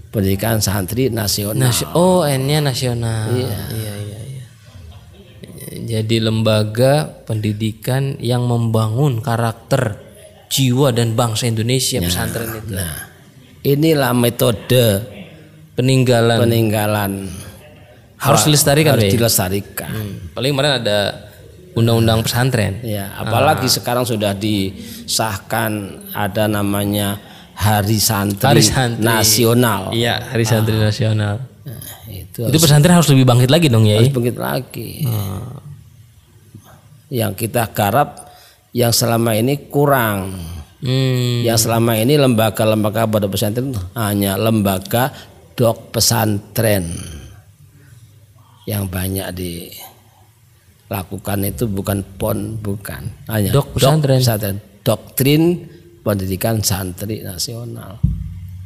pendidikan 0.09 0.57
santri 0.57 1.11
nasional 1.11 1.69
Nasi- 1.69 1.85
oh 1.91 2.23
N-nya 2.23 2.63
nasional. 2.63 3.29
Iya. 3.29 3.45
iya 3.45 3.61
iya 3.69 3.93
iya. 3.99 4.04
Jadi 5.85 6.17
lembaga 6.17 7.05
pendidikan 7.23 8.17
yang 8.17 8.49
membangun 8.49 9.21
karakter 9.21 10.01
jiwa 10.49 10.89
dan 10.89 11.13
bangsa 11.13 11.45
Indonesia 11.49 12.01
pesantren 12.01 12.49
itu. 12.57 12.73
nah 12.73 12.95
inilah 13.65 14.13
metode 14.13 14.87
Peninggalan 15.75 16.39
peninggalan 16.39 17.11
harus 18.15 18.47
dilestarikan 18.47 18.95
harus 18.95 19.11
dilestarikan 19.11 19.91
Hmm. 19.91 20.31
Paling 20.31 20.55
kemarin 20.55 20.73
ada 20.79 20.99
undang-undang 21.75 22.23
pesantren. 22.23 22.79
Ya, 22.79 23.11
apalagi 23.19 23.67
sekarang 23.67 24.07
sudah 24.07 24.31
disahkan 24.31 25.99
ada 26.15 26.47
namanya 26.47 27.19
Hari 27.55 27.99
Santri, 27.99 28.47
Hari 28.47 28.63
Santri. 28.63 29.03
Nasional. 29.03 29.91
Iya, 29.91 30.31
Hari 30.31 30.45
Santri 30.47 30.79
Nasional. 30.79 31.43
Nah, 31.67 31.79
itu 32.07 32.47
Itu 32.47 32.57
pesantren 32.59 32.95
harus 32.95 33.11
lebih 33.11 33.27
bangkit 33.27 33.51
lagi 33.51 33.67
dong 33.67 33.83
ya. 33.83 33.99
harus 33.99 34.15
bangkit 34.15 34.39
lagi. 34.39 35.03
Yang 37.09 37.47
kita 37.47 37.69
garap 37.71 38.29
yang 38.75 38.91
selama 38.91 39.37
ini 39.37 39.69
kurang. 39.69 40.35
Hmm. 40.83 41.41
Yang 41.41 41.69
selama 41.69 41.97
ini 41.97 42.19
lembaga-lembaga 42.19 43.07
pada 43.07 43.25
pesantren 43.31 43.73
hanya 43.95 44.35
lembaga 44.37 45.09
dok 45.55 45.95
pesantren 45.95 46.91
yang 48.67 48.89
banyak 48.91 49.29
di 49.31 49.71
lakukan 50.91 51.47
itu 51.47 51.65
bukan 51.65 52.03
pon 52.19 52.59
bukan 52.59 53.07
hanya 53.31 53.55
Dok 53.55 53.79
pesantren. 53.79 54.19
pesantren 54.21 54.57
doktrin 54.83 55.43
pendidikan 56.03 56.61
santri 56.61 57.23
nasional 57.23 57.97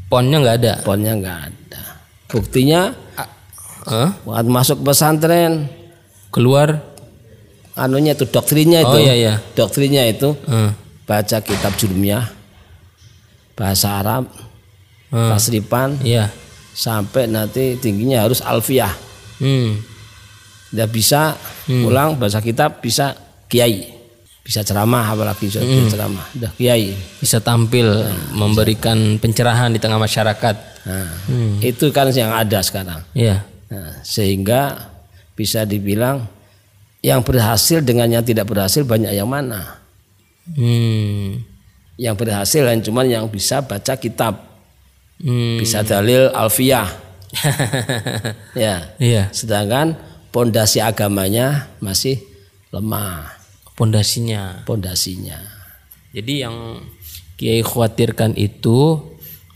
Ponnya 0.09 0.41
nggak 0.41 0.57
ada. 0.65 0.73
ponnya 0.81 1.13
nggak 1.15 1.39
ada 1.45 1.83
buktinya 2.25 2.89
Hah? 3.85 4.09
waktu 4.25 4.49
masuk 4.49 4.81
pesantren 4.83 5.69
Keluar. 6.29 6.88
Anunya 7.79 8.11
itu 8.11 8.25
doktrinnya 8.25 8.83
itu 8.83 8.91
Oh, 8.91 8.99
iya, 8.99 9.15
iya. 9.15 9.33
doktrinnya 9.55 10.03
itu 10.05 10.35
Hah. 10.45 10.75
baca 11.03 11.37
kitab 11.39 11.73
jurumiyah 11.75 12.27
bahasa 13.55 13.99
Arab 13.99 14.27
Hmm. 15.09 15.25
tasrifan 15.27 15.97
Iya. 15.99 16.29
sampai 16.71 17.25
nanti 17.25 17.75
tingginya 17.75 18.21
harus 18.21 18.39
alfiah 18.39 18.93
Hmm. 19.39 19.81
Tidak 20.69 20.85
bisa 20.87 21.33
pulang 21.65 22.13
bahasa 22.13 22.37
kitab 22.39 22.77
bisa 22.77 23.17
kiai 23.47 23.89
bisa 24.39 24.61
ceramah 24.61 25.01
apalagi 25.07 25.47
bisa 25.47 25.59
Hmm. 25.59 25.89
ceramah 25.89 26.25
udah 26.35 26.51
kiai 26.53 26.93
Bisa 27.17 27.41
tampil 27.41 27.89
memberikan 28.31 29.17
pencerahan 29.17 29.69
di 29.69 29.79
tengah 29.79 29.97
masyarakat. 29.97 30.55
nah, 30.79 31.09
Hmm. 31.25 31.57
itu 31.59 31.89
kan 31.89 32.07
yang 32.09 32.29
ada 32.31 32.61
sekarang 32.61 33.01
Iya. 33.11 33.41
Nah, 33.69 34.01
sehingga 34.01 34.93
bisa 35.33 35.61
dibilang 35.63 36.25
yang 36.99 37.23
berhasil 37.23 37.79
dengan 37.79 38.11
yang 38.11 38.23
tidak 38.23 38.47
berhasil 38.47 38.83
banyak 38.83 39.15
yang 39.15 39.29
mana 39.29 39.79
Hmm. 40.49 41.45
yang 41.93 42.17
berhasil 42.17 42.65
dan 42.65 42.81
cuman 42.81 43.05
yang 43.05 43.25
bisa 43.29 43.61
baca 43.61 43.93
kitab 43.95 44.49
Hmm. 45.19 45.59
bisa 45.59 45.83
dalil 45.83 46.31
alfiah 46.31 46.89
ya 48.57 48.89
Iya. 48.97 49.29
sedangkan 49.29 49.93
pondasi 50.31 50.79
agamanya 50.81 51.69
masih 51.79 52.17
lemah 52.71 53.35
Pondasinya. 53.77 54.67
pondasinya 54.67 55.39
Jadi 56.11 56.33
yang 56.43 56.83
Kiai 57.39 57.63
khawatirkan 57.63 58.35
itu 58.35 58.99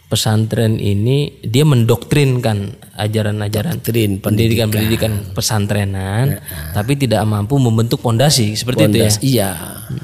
pesantren 0.07 0.77
ini 0.79 1.41
dia 1.43 1.65
mendoktrinkan 1.65 2.82
ajaran-ajaran 2.93 3.81
pendidikan-pendidikan 4.19 5.33
pesantrenan, 5.33 6.37
tapi 6.71 6.93
tidak 6.93 7.25
mampu 7.25 7.57
membentuk 7.57 7.97
pondasi 7.99 8.53
seperti 8.53 8.85
itu 8.85 8.97
ya. 8.97 9.01
Pondas- 9.03 9.21
iya 9.21 9.49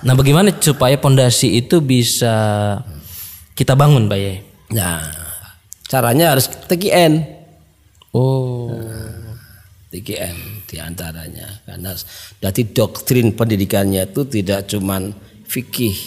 Nah, 0.01 0.13
bagaimana 0.13 0.49
supaya 0.53 0.97
pondasi 0.97 1.53
itu 1.55 1.79
bisa 1.79 2.33
kita 3.53 3.73
bangun, 3.73 4.05
Pak 4.05 4.17
Yai? 4.17 4.37
nah 4.69 5.01
caranya 5.83 6.33
harus 6.33 6.45
TKN 6.45 7.37
Oh, 8.09 8.69
TKN 9.87 10.65
di 10.65 10.77
antaranya 10.77 11.45
karena 11.63 11.93
dari 12.37 12.63
doktrin 12.67 13.33
pendidikannya 13.33 14.05
itu 14.05 14.25
tidak 14.25 14.65
cuman 14.65 15.13
fikih 15.45 15.97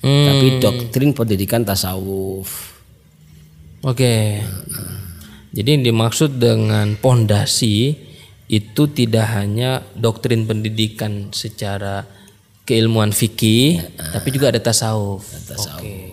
Hmm. 0.00 0.24
tapi 0.26 0.46
doktrin 0.58 1.12
pendidikan 1.12 1.64
tasawuf 1.64 2.76
oke. 3.80 4.16
Jadi 5.54 5.68
yang 5.78 5.84
dimaksud 5.86 6.42
dengan 6.42 6.98
pondasi 6.98 7.94
itu 8.50 8.82
tidak 8.90 9.26
hanya 9.38 9.86
doktrin 9.94 10.50
pendidikan 10.50 11.30
secara 11.30 12.02
keilmuan 12.66 13.14
fikih, 13.14 13.78
tapi 13.94 14.34
juga 14.34 14.50
ada 14.50 14.58
tasawuf. 14.58 15.22
Oke. 15.54 16.10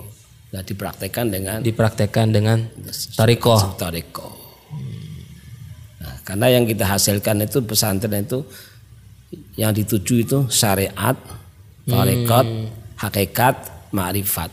nah 0.52 0.60
dipraktekkan 0.62 1.32
dengan 1.32 1.58
Dipraktekkan 1.64 2.28
dengan 2.30 2.70
tarikoh. 3.18 3.80
Toriko. 3.80 4.30
Nah, 6.04 6.16
karena 6.28 6.48
yang 6.60 6.68
kita 6.68 6.86
hasilkan 6.86 7.42
itu 7.48 7.64
pesantren 7.66 8.22
itu 8.22 8.46
yang 9.58 9.72
dituju 9.72 10.28
itu 10.28 10.38
syariat, 10.52 11.18
tarekat, 11.88 12.46
hakikat, 13.00 13.56
ma'rifat. 13.96 14.52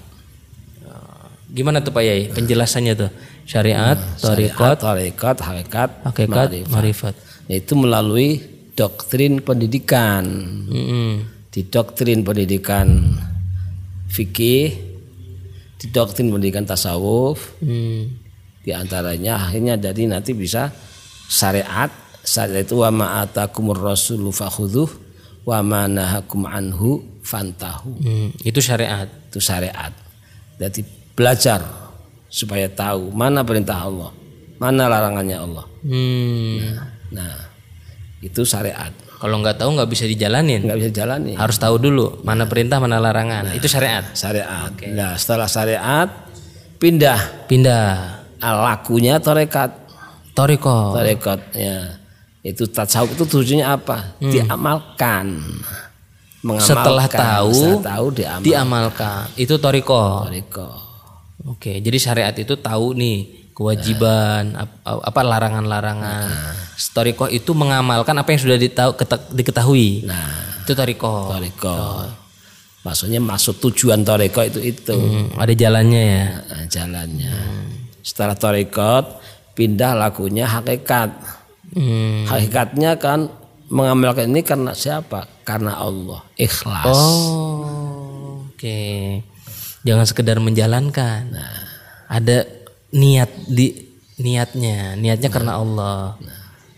Gimana 1.48 1.80
tuh 1.80 1.96
Pak 1.96 2.04
Yai? 2.04 2.28
Penjelasannya 2.28 2.92
tuh 2.92 3.10
syariat, 3.48 3.96
tarikot, 4.20 4.76
tarekat, 4.76 5.36
hakikat, 5.40 5.90
hakikat, 6.04 6.48
ma'rifat. 6.68 7.14
Yaitu 7.48 7.72
melalui 7.74 8.44
doktrin 8.76 9.40
pendidikan. 9.40 10.22
Mm-mm. 10.68 11.24
Di 11.48 11.64
doktrin 11.64 12.20
pendidikan 12.20 13.16
fikih, 14.06 14.68
di 15.74 15.86
doktrin 15.88 16.28
pendidikan 16.28 16.62
tasawuf, 16.62 17.56
Hmm. 17.58 18.20
di 18.60 18.70
antaranya 18.70 19.40
akhirnya 19.40 19.80
jadi 19.80 20.12
nanti 20.12 20.36
bisa 20.36 20.68
syariat 21.24 21.88
syariat 22.20 22.60
itu 22.62 22.76
wa 22.76 22.92
ma'atakumur 22.92 23.80
rasulu 23.80 24.28
fakhudhuh 24.28 24.90
wa 25.48 25.64
ma 25.64 25.88
nahakum 25.88 26.44
anhu 26.44 27.00
fantahu 27.24 27.96
Hmm, 27.96 28.28
Itu 28.44 28.60
syariat. 28.60 29.08
itu 29.08 29.40
syariat 29.40 29.92
jadi 30.56 30.84
belajar 31.16 31.64
supaya 32.28 32.68
tahu 32.68 33.10
mana 33.10 33.40
perintah 33.40 33.80
Allah 33.80 34.12
mana 34.56 34.84
larangannya 34.86 35.36
Allah 35.36 35.64
Hmm. 35.78 36.76
nah 37.08 37.34
itu 38.18 38.42
syariat 38.42 38.90
Kalau 39.18 39.34
nggak 39.36 39.58
tahu 39.58 39.74
nggak 39.74 39.86
bisa 39.88 40.04
dijalanin. 40.04 40.62
nggak 40.62 40.78
bisa 40.78 40.90
jalani 40.92 41.34
Harus 41.34 41.56
tahu 41.56 41.74
dulu 41.76 42.22
mana 42.22 42.46
perintah 42.46 42.78
mana 42.78 42.98
larangan. 42.98 43.50
Itu 43.50 43.66
syariat. 43.66 44.06
syariat 44.12 44.70
nah 44.88 45.14
setelah 45.14 45.46
syariat 45.46 46.06
pindah 46.76 47.46
Pindah. 47.46 48.22
lakunya 48.38 49.18
torekat 49.18 49.74
Toriko. 50.32 50.94
tarekat 50.94 51.40
ya 51.50 51.98
itu 52.40 52.62
tasawuf 52.64 53.10
itu 53.12 53.24
tujuannya 53.24 53.66
apa 53.66 54.14
diamalkan 54.20 55.42
mengamalkan 56.40 56.70
Setelah 56.70 57.06
tahu, 57.10 57.50
setelah 57.52 57.82
tahu 57.84 58.06
diamal 58.14 58.42
Diamalkan. 58.42 59.22
Itu 59.34 59.58
toriko. 59.58 60.22
tarekat 60.24 60.87
Oke, 61.40 61.78
jadi 61.78 61.94
syariat 61.96 62.34
itu 62.34 62.54
tahu 62.54 62.92
nih 62.92 63.18
kewajiban 63.52 64.54
ap- 64.54 64.82
apa 64.82 65.20
larangan-larangan. 65.20 66.26
Toriko 66.88 67.26
itu 67.26 67.52
mengamalkan 67.52 68.14
apa 68.14 68.28
yang 68.28 68.40
sudah 68.40 68.56
ditahu, 68.56 68.90
keta- 68.94 69.28
diketahui. 69.28 70.02
nah 70.04 70.58
Itu 70.60 70.72
toriko. 70.72 71.28
tarekat 71.28 72.10
maksudnya 72.80 73.18
maksud 73.18 73.58
tujuan 73.60 74.00
tarekat 74.00 74.48
itu 74.48 74.60
itu 74.72 74.94
Hmm, 74.94 75.28
ada 75.34 75.52
jalannya 75.52 76.02
ya. 76.04 76.24
Nah, 76.40 76.64
jalannya 76.66 77.34
setelah 78.00 78.32
tarekat 78.32 79.04
pindah 79.52 79.92
lakunya 79.92 80.46
hakikat 80.46 81.10
Hmm. 81.68 82.24
hakikatnya 82.24 82.96
kan 82.96 83.28
mengamalkan 83.68 84.26
ini 84.26 84.40
karena 84.40 84.72
siapa 84.72 85.28
karena 85.42 85.76
Allah 85.76 86.24
ikhlas 86.34 86.88
Oh, 86.88 88.48
oke. 88.48 88.80
Jangan 89.88 90.04
sekedar 90.04 90.36
menjalankan. 90.36 91.32
Ada 92.12 92.44
niat 92.92 93.30
di 93.48 93.72
niatnya, 94.20 94.92
niatnya 95.00 95.30
karena 95.32 95.56
Allah. 95.56 96.20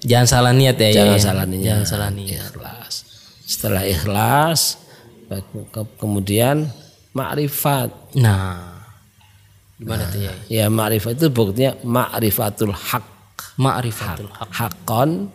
Jangan 0.06 0.26
salah 0.30 0.52
niat 0.54 0.78
ya. 0.78 0.90
Jangan 1.02 1.18
ya. 1.18 1.22
salah 1.22 1.46
niat. 1.50 1.64
Jangan 1.66 1.86
salah 1.86 2.10
niat. 2.14 2.40
ikhlas. 2.46 2.94
Setelah 3.42 3.82
ikhlas, 3.82 4.60
ke- 5.74 5.94
kemudian 5.98 6.70
makrifat. 7.10 7.90
Nah, 8.14 8.86
gimana 9.74 10.06
tuh 10.08 10.20
ya? 10.22 10.32
Ya 10.46 10.64
makrifat 10.70 11.18
itu 11.18 11.28
buktinya 11.34 11.74
makrifatul 11.82 12.70
hak. 12.70 13.02
Ma'rifatul 13.60 14.30
haq. 14.32 14.48
Hakon, 14.56 15.28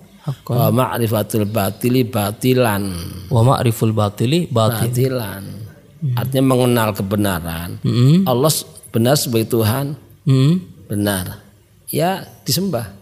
wa 0.49 0.73
makrifatul 0.73 1.45
batili 1.45 2.01
batilan. 2.01 2.89
Wa 3.29 3.41
ma'riful 3.45 3.93
batili 3.93 4.49
batil. 4.49 4.89
Batilan. 4.89 5.64
Artinya 6.13 6.45
mengenal 6.45 6.93
kebenaran. 6.93 7.81
Mm-mm. 7.81 8.29
Allah 8.29 8.53
benar 8.93 9.17
sebagai 9.17 9.49
Tuhan, 9.49 9.97
Mm-mm. 10.29 10.85
benar. 10.85 11.41
Ya 11.89 12.29
disembah. 12.45 12.93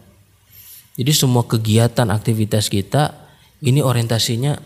Jadi 0.96 1.12
semua 1.12 1.44
kegiatan 1.44 2.08
aktivitas 2.08 2.72
kita 2.72 3.12
ini 3.60 3.84
orientasinya 3.84 4.56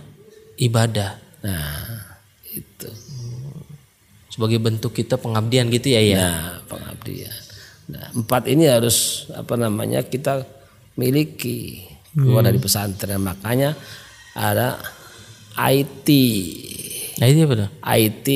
ibadah 0.61 1.19
Nah, 1.39 1.87
itu. 2.51 2.91
sebagai 4.29 4.59
bentuk 4.59 4.95
kita 4.95 5.19
pengabdian 5.19 5.71
gitu 5.71 5.95
ya 5.95 6.03
ya. 6.03 6.19
Nah, 6.19 6.47
pengabdian. 6.67 7.35
Nah, 7.91 8.07
empat 8.15 8.47
ini 8.51 8.67
harus 8.67 9.27
apa 9.35 9.55
namanya 9.55 10.03
kita 10.03 10.43
miliki 10.95 11.87
keluar 12.15 12.43
dari 12.47 12.59
pesantren. 12.59 13.23
Makanya 13.23 13.75
ada 14.35 14.79
IT. 15.59 16.09
Nah 17.19 17.27
itu 17.27 17.39
apa 17.45 17.55
tuh? 17.67 17.71
IT. 17.83 18.29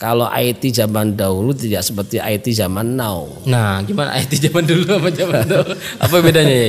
Kalau 0.00 0.24
IT 0.32 0.64
zaman 0.72 1.12
dahulu 1.12 1.52
tidak 1.52 1.84
seperti 1.84 2.16
IT 2.16 2.48
zaman 2.56 2.96
now. 2.96 3.28
Nah, 3.44 3.84
gimana 3.84 4.16
IT 4.16 4.32
zaman 4.40 4.64
dulu 4.64 4.88
sama 4.88 5.12
zaman 5.12 5.44
dulu? 5.44 5.76
Apa 6.00 6.16
bedanya 6.24 6.56
ya? 6.56 6.68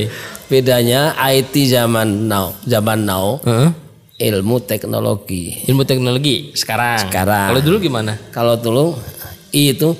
Bedanya 0.51 1.01
IT 1.31 1.55
zaman 1.71 2.27
now, 2.27 2.51
zaman 2.67 3.07
now 3.07 3.39
Heeh. 3.47 3.71
ilmu 4.19 4.59
teknologi. 4.67 5.63
Ilmu 5.63 5.87
teknologi 5.87 6.51
sekarang. 6.59 7.07
Sekarang. 7.07 7.55
Kalau 7.55 7.61
dulu 7.63 7.77
gimana? 7.79 8.19
Kalau 8.35 8.59
dulu 8.59 8.99
I 9.55 9.79
itu 9.79 9.95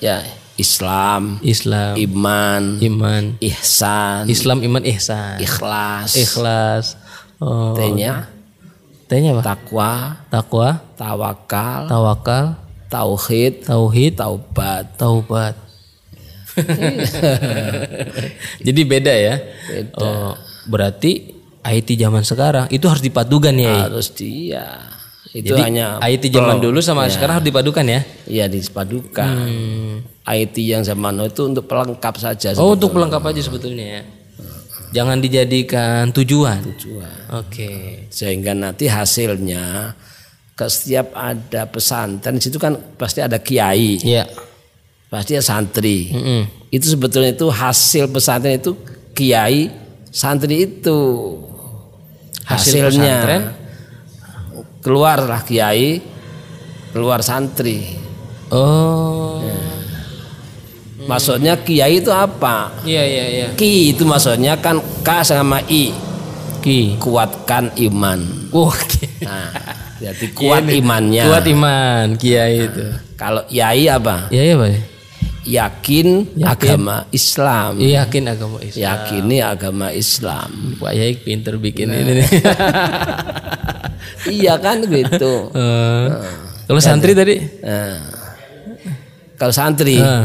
ya 0.00 0.24
Islam, 0.56 1.44
Islam, 1.44 1.92
iman, 2.00 2.80
iman, 2.80 3.22
ihsan, 3.40 4.24
Islam, 4.32 4.64
iman, 4.64 4.80
ihsan, 4.96 5.44
ikhlas. 5.44 6.16
ikhlas. 6.16 6.96
Oh, 7.36 7.76
T-nya 7.76 8.31
T-nya 9.12 9.36
apa? 9.36 9.44
takwa, 9.44 9.92
Takwa, 10.32 10.68
tawakal, 10.96 11.84
tawakal, 11.84 12.44
tauhid, 12.88 13.68
tauhid, 13.68 14.16
taubat. 14.16 14.96
taubat. 14.96 15.54
Jadi 18.66 18.80
beda 18.88 19.12
ya. 19.12 19.36
Oh, 20.00 20.32
berarti 20.64 21.28
IT 21.60 21.92
zaman 22.00 22.24
sekarang 22.24 22.72
itu 22.72 22.88
harus 22.88 23.04
dipadukan 23.04 23.52
ya. 23.52 23.84
Harus 23.84 24.16
dia. 24.16 24.80
Itu 25.28 25.52
Jadi 25.52 25.60
hanya 25.60 26.00
IT 26.00 26.32
zaman 26.32 26.64
dulu 26.64 26.80
sama 26.80 27.04
sekarang 27.12 27.44
harus 27.44 27.48
dipadukan 27.52 27.84
ya. 27.84 28.00
ya 28.24 28.48
dipadukan. 28.48 29.28
Hmm. 29.28 30.08
IT 30.24 30.56
yang 30.56 30.80
zaman 30.80 31.20
itu 31.28 31.52
untuk 31.52 31.68
pelengkap 31.68 32.16
saja. 32.16 32.56
Oh, 32.56 32.72
untuk 32.72 32.96
pelengkap 32.96 33.20
aja 33.20 33.44
sebetulnya 33.44 34.00
ya. 34.00 34.21
Jangan 34.92 35.18
dijadikan 35.18 36.12
tujuan. 36.12 36.60
Tujuan. 36.76 37.18
Oke. 37.40 38.04
Sehingga 38.12 38.52
nanti 38.52 38.86
hasilnya 38.86 39.96
ke 40.52 40.68
setiap 40.68 41.16
ada 41.16 41.64
pesantren 41.64 42.36
situ 42.36 42.60
kan 42.60 42.76
pasti 43.00 43.24
ada 43.24 43.40
kiai, 43.40 43.96
Ya. 44.04 44.28
pasti 45.08 45.32
ada 45.32 45.40
santri. 45.40 46.12
Mm-mm. 46.12 46.68
Itu 46.68 46.92
sebetulnya 46.92 47.32
itu 47.32 47.48
hasil 47.48 48.12
pesantren 48.12 48.60
itu 48.60 48.76
kiai, 49.16 49.72
santri 50.12 50.68
itu 50.68 51.00
Hasil 52.44 52.84
hasilnya 52.84 53.16
pesantren? 53.24 53.42
keluarlah 54.84 55.40
kiai, 55.40 56.04
keluar 56.92 57.24
santri. 57.24 57.96
Oh. 58.52 59.40
Maksudnya 61.02 61.58
kiai 61.58 61.98
itu 61.98 62.08
apa? 62.08 62.70
Iya 62.82 63.02
iya 63.02 63.24
iya. 63.28 63.46
Ki 63.52 63.90
itu 63.90 64.02
maksudnya 64.02 64.54
kan 64.56 64.78
K 65.00 65.08
sama 65.22 65.58
I 65.64 65.90
Ki. 66.58 66.94
kuatkan 66.96 67.74
iman. 67.76 68.20
Wah, 68.50 68.76
ki- 68.80 69.10
Nah, 69.22 69.50
jadi 69.98 70.26
kuat 70.38 70.62
Iya 70.64 70.78
imannya. 70.78 71.24
Kuat 71.26 71.44
iman 71.48 72.06
kiai 72.14 72.66
itu. 72.66 72.86
Kalau 73.14 73.42
yai 73.48 73.86
apa? 73.86 74.26
Iya 74.28 74.42
iya, 74.44 74.56
Pak. 74.56 74.70
Yakin, 75.42 76.38
agama 76.38 77.02
Islam. 77.10 77.74
Iya, 77.74 78.06
yakin 78.06 78.24
agama 78.30 78.58
Islam. 78.62 78.78
Yakini 78.78 79.36
agama 79.42 79.86
Islam. 79.90 80.50
Pak 80.78 80.92
Yai 80.94 81.18
pinter 81.18 81.58
bikin 81.58 81.90
Nah. 81.90 81.98
ini 81.98 82.22
iya 84.38 84.54
kan 84.56 84.82
gitu. 84.82 85.50
Eh, 85.50 86.06
Kalau 86.62 86.78
santri 86.78 87.10
tadi 87.12 87.42
Nah, 87.58 87.98
kalau 89.34 89.50
santri 89.50 89.98
eh, 89.98 90.24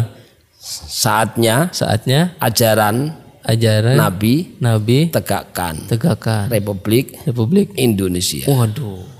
saatnya 0.68 1.72
saatnya 1.72 2.36
ajaran 2.44 3.16
ajaran 3.48 3.96
Nabi 3.96 4.60
Nabi 4.60 5.08
tegakkan 5.08 5.88
tegakkan 5.88 6.52
Republik 6.52 7.16
Republik. 7.24 7.72
Indonesia. 7.80 8.44
Waduh. 8.52 9.16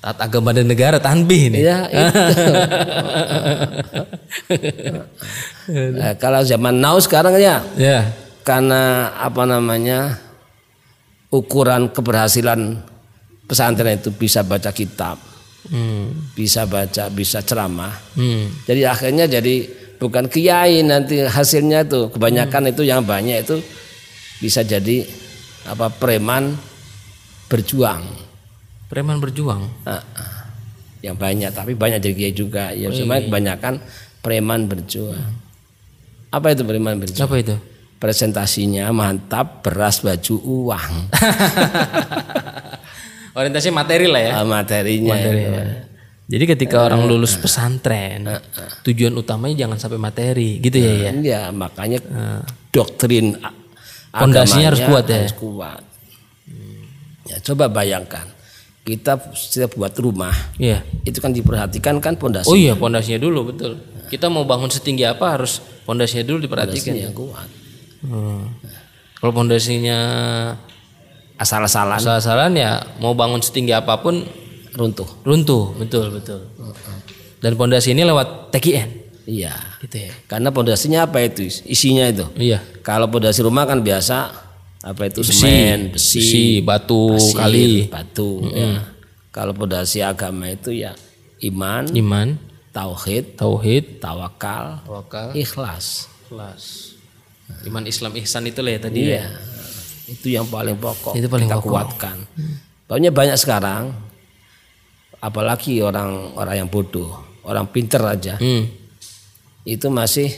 Taat 0.00 0.16
agama 0.18 0.50
dan 0.50 0.64
negara 0.64 0.96
tanbih 0.96 1.52
nih. 1.52 1.60
Ya, 1.60 1.78
itu. 1.86 2.50
Nah, 5.70 6.16
kalau 6.18 6.42
zaman 6.42 6.82
now 6.82 6.98
sekarang 6.98 7.38
ya 7.38 7.62
Ya. 7.78 8.10
karena 8.42 9.12
apa 9.14 9.46
namanya 9.46 10.18
ukuran 11.30 11.86
keberhasilan 11.92 12.80
pesantren 13.46 13.98
itu 13.98 14.10
bisa 14.10 14.42
baca 14.42 14.74
kitab, 14.74 15.18
Hmm. 15.70 16.32
bisa 16.34 16.66
baca, 16.66 17.06
bisa 17.12 17.38
ceramah. 17.44 17.94
Hmm. 18.18 18.50
Jadi 18.66 18.82
akhirnya 18.82 19.30
jadi 19.30 19.68
bukan 20.00 20.26
kiai 20.26 20.80
nanti 20.80 21.20
hasilnya 21.22 21.84
tuh 21.84 22.08
kebanyakan 22.10 22.72
itu 22.72 22.82
yang 22.82 23.04
banyak 23.04 23.44
itu 23.44 23.60
bisa 24.40 24.64
jadi 24.64 25.04
apa 25.68 25.92
preman 25.92 26.56
berjuang. 27.46 28.00
Preman 28.88 29.20
berjuang. 29.20 29.68
Ah, 29.84 30.00
ah. 30.16 30.40
yang 31.00 31.16
banyak 31.16 31.52
tapi 31.52 31.72
banyak 31.72 32.00
jadi 32.00 32.14
kiai 32.14 32.34
juga 32.34 32.72
ya 32.72 32.92
cuma 32.92 33.16
kebanyakan 33.16 33.80
preman 34.20 34.68
berjuang 34.68 35.32
apa 36.28 36.52
itu 36.52 36.60
preman 36.60 37.00
berjuang 37.00 37.24
Apa 37.24 37.36
itu? 37.40 37.56
presentasinya 37.96 38.92
mantap 38.92 39.64
beras 39.64 40.04
baju 40.04 40.36
uang 40.44 40.92
Orientasi 43.30 43.70
materi 43.70 44.10
lah 44.10 44.20
ya. 44.20 44.32
Ah, 44.42 44.44
materinya 44.44 45.14
Materi. 45.14 45.38
itu. 45.40 45.50
ya. 45.54 45.64
Jadi 46.30 46.44
ketika 46.46 46.86
orang 46.86 47.02
lulus 47.04 47.34
pesantren, 47.34 48.22
tujuan 48.80 49.10
utamanya 49.12 49.66
jangan 49.66 49.76
sampai 49.76 49.98
materi, 49.98 50.50
gitu 50.58 50.78
ya 50.78 50.92
ya. 51.00 51.12
ya 51.12 51.40
makanya 51.50 51.98
doktrin 52.70 53.34
a- 53.36 53.50
Pondasinya 54.12 54.70
harus 54.70 54.78
kuat 54.80 55.04
ya? 55.04 55.18
harus 55.20 55.34
kuat. 55.34 55.82
ya 57.22 57.38
coba 57.40 57.66
bayangkan 57.68 58.26
kita 58.80 59.14
setiap 59.32 59.74
buat 59.76 59.94
rumah 59.94 60.34
Iya. 60.56 60.82
itu 61.04 61.18
kan 61.18 61.30
diperhatikan 61.30 61.98
kan 61.98 62.14
pondasi 62.14 62.46
Oh 62.46 62.54
iya, 62.54 62.74
pondasinya 62.74 63.18
dulu 63.18 63.50
betul. 63.50 63.78
Kita 64.06 64.26
mau 64.26 64.42
bangun 64.42 64.66
setinggi 64.66 65.02
apa 65.04 65.38
harus 65.38 65.58
pondasinya 65.84 66.22
dulu 66.24 66.42
diperhatikan. 66.42 66.94
yang 66.96 67.10
kuat 67.12 67.46
Hmm. 68.00 68.50
Kalau 69.14 69.30
pondasinya 69.30 69.98
asal-asalan 71.36 71.98
salah-salahan 71.98 72.54
ya 72.54 72.70
mau 72.96 73.12
bangun 73.12 73.38
setinggi 73.38 73.72
apa 73.72 73.94
pun 73.96 74.24
runtuh 74.72 75.08
runtuh, 75.22 75.74
betul 75.74 76.10
betul. 76.12 76.40
Dan 77.40 77.56
pondasi 77.56 77.90
ini 77.90 78.02
lewat 78.02 78.52
TKN, 78.52 78.88
iya 79.24 79.56
gitu 79.80 79.96
ya. 79.96 80.12
Karena 80.26 80.50
pondasinya 80.50 81.08
apa 81.08 81.24
itu? 81.24 81.48
Isinya 81.64 82.04
itu. 82.04 82.28
Iya. 82.36 82.60
Kalau 82.80 83.08
pondasi 83.08 83.40
rumah 83.40 83.64
kan 83.64 83.80
biasa 83.80 84.28
apa 84.80 85.02
itu 85.06 85.20
Besi, 85.20 85.32
semen, 85.34 85.78
besi, 85.90 86.18
besi, 86.20 86.44
batu, 86.60 87.16
pasir, 87.16 87.36
kali, 87.36 87.70
batu. 87.88 88.44
ya. 88.46 88.84
Kalau 89.30 89.52
pondasi 89.52 90.00
agama 90.00 90.48
itu 90.48 90.72
ya 90.74 90.92
iman, 91.40 91.88
iman, 91.90 92.36
tauhid, 92.70 93.36
tauhid, 93.36 93.98
tawakal, 93.98 94.84
tawakal, 94.84 95.32
ikhlas. 95.32 96.08
ikhlas. 96.28 96.92
Iman 97.64 97.82
Islam 97.82 98.14
ihsan 98.16 98.46
itu 98.46 98.60
lah 98.60 98.72
ya 98.72 98.80
tadi 98.80 98.98
Iya. 99.02 99.16
ya. 99.16 99.26
Itu 100.06 100.26
yang 100.28 100.44
paling 100.44 100.76
pokok 100.76 101.14
Itu 101.14 101.26
paling 101.26 101.46
kita 101.46 101.56
pokok. 101.56 101.70
kuatkan. 101.70 102.16
Pokoknya 102.84 103.10
banyak 103.10 103.36
sekarang 103.36 103.94
apalagi 105.20 105.84
orang-orang 105.84 106.64
yang 106.64 106.68
bodoh, 106.68 107.12
orang 107.44 107.68
pinter 107.68 108.00
aja 108.02 108.34
Hmm. 108.36 108.66
itu 109.62 109.86
masih 109.86 110.32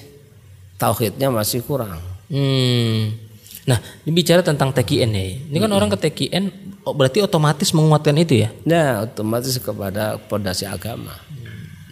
tauhidnya 0.76 1.30
masih 1.30 1.62
kurang. 1.62 2.02
Hmm. 2.26 3.14
Nah, 3.62 3.78
ini 4.02 4.10
bicara 4.10 4.42
tentang 4.42 4.74
TKN 4.74 5.10
ya. 5.14 5.24
Ini 5.46 5.58
kan 5.62 5.70
orang 5.70 5.86
ke 5.94 5.98
TKN 6.02 6.44
oh, 6.82 6.90
berarti 6.90 7.22
otomatis 7.22 7.70
menguatkan 7.70 8.18
itu 8.18 8.42
ya. 8.42 8.50
Nah, 8.66 9.06
otomatis 9.06 9.54
kepada 9.62 10.18
pondasi 10.18 10.66
agama. 10.66 11.14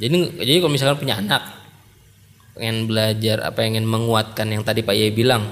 Jadi 0.03 0.43
jadi 0.43 0.59
kalau 0.59 0.73
misalkan 0.73 0.99
punya 0.99 1.23
anak 1.23 1.43
pengen 2.59 2.91
belajar 2.91 3.47
apa 3.47 3.63
ingin 3.63 3.87
menguatkan 3.87 4.51
yang 4.51 4.67
tadi 4.67 4.83
Pak 4.83 4.93
Yai 4.93 5.15
bilang, 5.15 5.47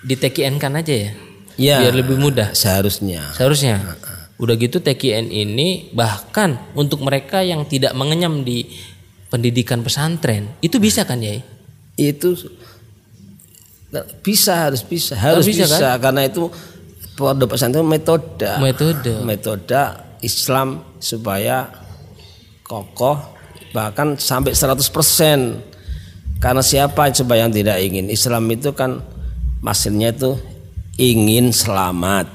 di 0.00 0.16
TKN 0.16 0.56
kan 0.56 0.72
aja 0.72 0.94
ya. 0.96 1.10
Ya, 1.56 1.76
Biar 1.84 1.94
lebih 1.96 2.16
mudah. 2.16 2.52
seharusnya. 2.52 3.32
Seharusnya. 3.36 3.80
Udah 4.36 4.54
gitu 4.60 4.84
TKN 4.84 5.32
ini 5.32 5.88
bahkan 5.96 6.60
untuk 6.76 7.00
mereka 7.00 7.40
yang 7.40 7.64
tidak 7.64 7.96
mengenyam 7.96 8.44
di 8.44 8.68
pendidikan 9.32 9.80
pesantren, 9.80 10.52
itu 10.60 10.76
bisa 10.76 11.08
kan 11.08 11.18
ya? 11.24 11.40
Itu 11.96 12.36
bisa 14.20 14.68
harus 14.68 14.84
bisa, 14.84 15.16
harus 15.16 15.48
bisa, 15.48 15.64
bisa, 15.64 15.96
karena 15.96 16.28
itu 16.28 16.52
pondok 17.16 17.56
pesantren 17.56 17.88
metode. 17.88 18.44
Metode. 18.60 19.24
Metode 19.24 19.82
Islam 20.20 20.84
supaya 21.00 21.68
kokoh 22.60 23.16
bahkan 23.72 24.20
sampai 24.20 24.52
100%. 24.52 25.76
Karena 26.36 26.60
siapa 26.60 27.08
coba 27.08 27.34
yang 27.40 27.48
tidak 27.48 27.80
ingin 27.80 28.12
Islam 28.12 28.44
itu 28.52 28.76
kan 28.76 29.00
maksudnya 29.64 30.12
itu 30.12 30.36
ingin 31.00 31.48
selamat. 31.48 32.28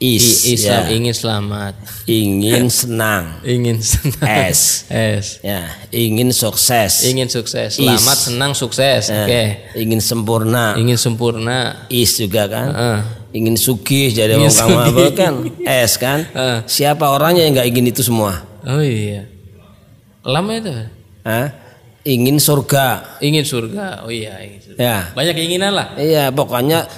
Is, 0.00 0.48
I- 0.48 0.56
Islam 0.56 0.82
ya. 0.88 0.96
ingin 0.96 1.12
selamat, 1.12 1.74
ingin 2.08 2.72
senang. 2.80 3.36
ingin 3.44 3.84
senang. 3.84 4.24
S. 4.48 4.88
S. 4.88 5.44
Ya, 5.44 5.68
ingin 5.92 6.32
sukses. 6.32 7.04
Ingin 7.04 7.28
sukses, 7.28 7.76
selamat, 7.76 8.16
Is. 8.16 8.24
senang, 8.32 8.52
sukses. 8.56 9.12
Ya, 9.12 9.28
Oke. 9.28 9.44
Ingin 9.76 10.00
sempurna. 10.00 10.72
Ingin 10.80 10.96
sempurna. 10.96 11.84
Is 11.92 12.16
juga 12.16 12.48
kan. 12.48 12.68
Heeh. 12.72 12.98
Ingin 13.30 13.54
sugih 13.54 14.08
jadi 14.08 14.40
Ingin 14.40 14.48
orang 14.48 14.56
kamu 14.56 14.76
apa 14.80 15.04
kan. 15.12 15.34
S 15.68 15.92
kan. 16.00 16.24
Heeh. 16.32 16.58
Siapa 16.64 17.04
orangnya 17.04 17.44
yang 17.44 17.60
nggak 17.60 17.68
ingin 17.68 17.92
itu 17.92 18.00
semua? 18.00 18.40
Oh 18.64 18.80
iya. 18.80 19.28
Lama 20.24 20.56
itu. 20.56 20.72
Hah? 21.28 21.52
Ingin 22.08 22.40
surga. 22.40 23.20
Ingin 23.20 23.44
surga. 23.44 24.02
Oh 24.02 24.08
iya, 24.08 24.40
ingin 24.40 24.64
surga. 24.64 24.78
Ya. 24.80 24.98
Banyak 25.12 25.36
keinginan 25.36 25.76
lah. 25.76 25.92
Iya, 26.00 26.32
pokoknya 26.32 26.88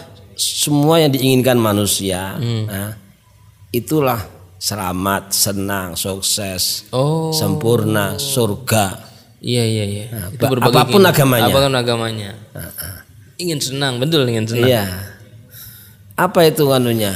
semua 0.42 0.98
yang 0.98 1.10
diinginkan 1.10 1.54
manusia, 1.54 2.34
Hmm. 2.34 2.66
nah, 2.66 2.90
itulah 3.70 4.20
selamat, 4.56 5.30
senang, 5.30 5.94
sukses, 5.94 6.86
Oh. 6.90 7.30
sempurna, 7.30 8.14
surga. 8.14 9.10
Iya 9.42 9.64
iya 9.64 9.84
iya. 9.84 10.04
Itu 10.30 10.38
ba- 10.38 10.50
berbagai 10.54 10.70
apa 10.70 10.82
pun 10.84 11.02
keinginan. 11.02 11.10
agamanya. 11.10 11.46
Apa 11.46 11.58
pun 11.60 11.74
agamanya. 11.74 12.30
Ingin 13.36 13.58
senang, 13.58 13.98
betul 13.98 14.22
ingin 14.24 14.46
senang. 14.46 14.70
Iya. 14.70 14.84
Apa 16.14 16.46
itu 16.46 16.62
anunya? 16.70 17.10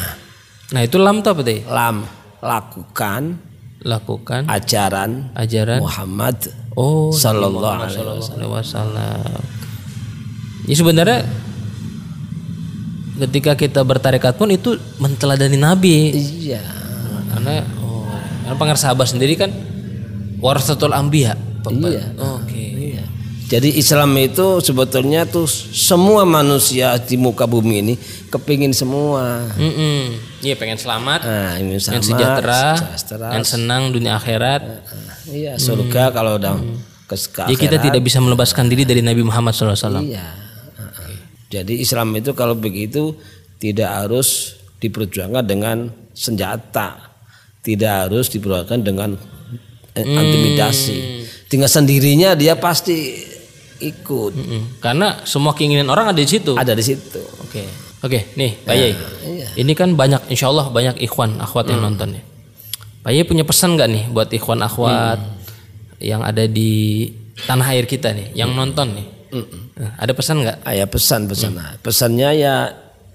Nah 0.75 0.83
itu 0.83 0.99
lam 0.99 1.23
tuh 1.23 1.31
apa 1.33 1.43
teh? 1.43 1.63
Lam. 1.67 2.07
lakukan 2.37 3.43
lakukan 3.83 4.47
ajaran 4.47 5.35
ajaran 5.35 5.83
Muhammad 5.83 6.37
oh 6.79 7.11
Sallallahu 7.11 7.91
alaihi 7.91 8.47
wasallam. 8.47 9.43
Ya 10.67 10.75
sebenarnya 10.75 11.19
ketika 13.17 13.57
kita 13.57 13.81
bertarekat 13.81 14.37
pun 14.37 14.53
itu 14.53 14.77
menteladani 15.01 15.57
Nabi. 15.57 16.13
Iya. 16.13 16.61
Karena 17.33 17.65
oh, 17.81 18.05
karena 18.45 18.57
pengar 18.61 18.77
sahabat 18.77 19.09
sendiri 19.09 19.37
kan 19.37 19.51
warasatul 20.41 20.93
anbiya. 20.93 21.35
Iya. 21.67 22.05
Oke. 22.37 22.63
Iya. 22.95 23.05
Jadi 23.47 23.79
Islam 23.79 24.11
itu 24.19 24.59
sebetulnya 24.59 25.23
tuh 25.23 25.47
semua 25.71 26.27
manusia 26.27 26.99
di 26.99 27.15
muka 27.15 27.47
bumi 27.47 27.75
ini 27.79 27.95
kepingin 28.27 28.75
semua. 28.75 29.47
Iya 30.43 30.55
pengen 30.59 30.79
selamat, 30.79 31.21
Nah, 31.23 31.55
ini 31.59 31.79
sama, 31.79 31.99
pengen 31.99 32.05
sejahtera, 32.07 32.63
sejahtera. 32.75 33.29
pengen 33.35 33.47
senang 33.47 33.83
dunia 33.95 34.19
akhirat. 34.19 34.63
Iya, 35.31 35.59
surga 35.59 36.11
kalau 36.11 36.39
udah 36.39 36.59
ke 37.07 37.15
ke 37.15 37.43
Jadi 37.51 37.55
kita 37.55 37.79
akhirat. 37.79 37.87
tidak 37.87 38.03
bisa 38.03 38.19
melepaskan 38.19 38.67
diri 38.67 38.83
dari 38.83 39.03
Nabi 39.03 39.23
Muhammad 39.23 39.55
SAW. 39.55 40.03
Iya. 40.03 40.46
Jadi 41.47 41.79
Islam 41.79 42.11
itu 42.19 42.35
kalau 42.35 42.59
begitu 42.59 43.15
tidak 43.63 43.91
harus 44.05 44.59
diperjuangkan 44.83 45.45
dengan 45.47 45.89
senjata, 46.13 47.17
tidak 47.63 48.09
harus 48.09 48.27
diperjuangkan 48.29 48.81
dengan 48.83 49.15
eh, 49.95 50.05
intimidasi. 50.05 50.99
Dengan 51.47 51.71
sendirinya 51.71 52.35
dia 52.35 52.59
pasti 52.59 53.15
ikut. 53.81 54.33
Mm-mm. 54.35 54.63
Karena 54.83 55.23
semua 55.23 55.55
keinginan 55.55 55.89
orang 55.89 56.13
ada 56.13 56.21
di 56.21 56.29
situ. 56.29 56.59
Ada 56.59 56.75
di 56.75 56.85
situ. 56.85 57.23
Oke, 57.47 57.63
oke, 58.03 58.35
nih 58.35 58.53
Pak 58.67 58.75
Yai. 58.75 58.93
Ini 59.57 59.73
kan 59.73 59.95
banyak, 59.95 60.29
insya 60.29 60.51
Allah 60.51 60.69
banyak 60.69 61.01
ikhwan 61.01 61.39
akhwat 61.39 61.71
yang 61.71 61.81
nonton 61.81 62.19
ya. 62.19 62.23
Pak 63.07 63.11
Yai 63.15 63.23
punya 63.23 63.47
pesan 63.47 63.79
nggak 63.79 63.89
nih 63.89 64.05
buat 64.11 64.29
ikhwan 64.35 64.61
akhwat 64.67 65.23
yang 66.03 66.21
ada 66.27 66.45
di 66.45 67.07
tanah 67.47 67.73
air 67.73 67.89
kita 67.89 68.13
nih, 68.13 68.37
yang 68.37 68.53
nonton 68.53 68.97
nih? 68.97 69.07
Ada 69.99 70.13
pesan 70.13 70.37
nggak? 70.43 70.59
Ah, 70.65 70.75
ya 70.75 70.87
pesan-pesan. 70.89 71.53
Nah, 71.55 71.75
Pesannya 71.81 72.31
ya 72.37 72.55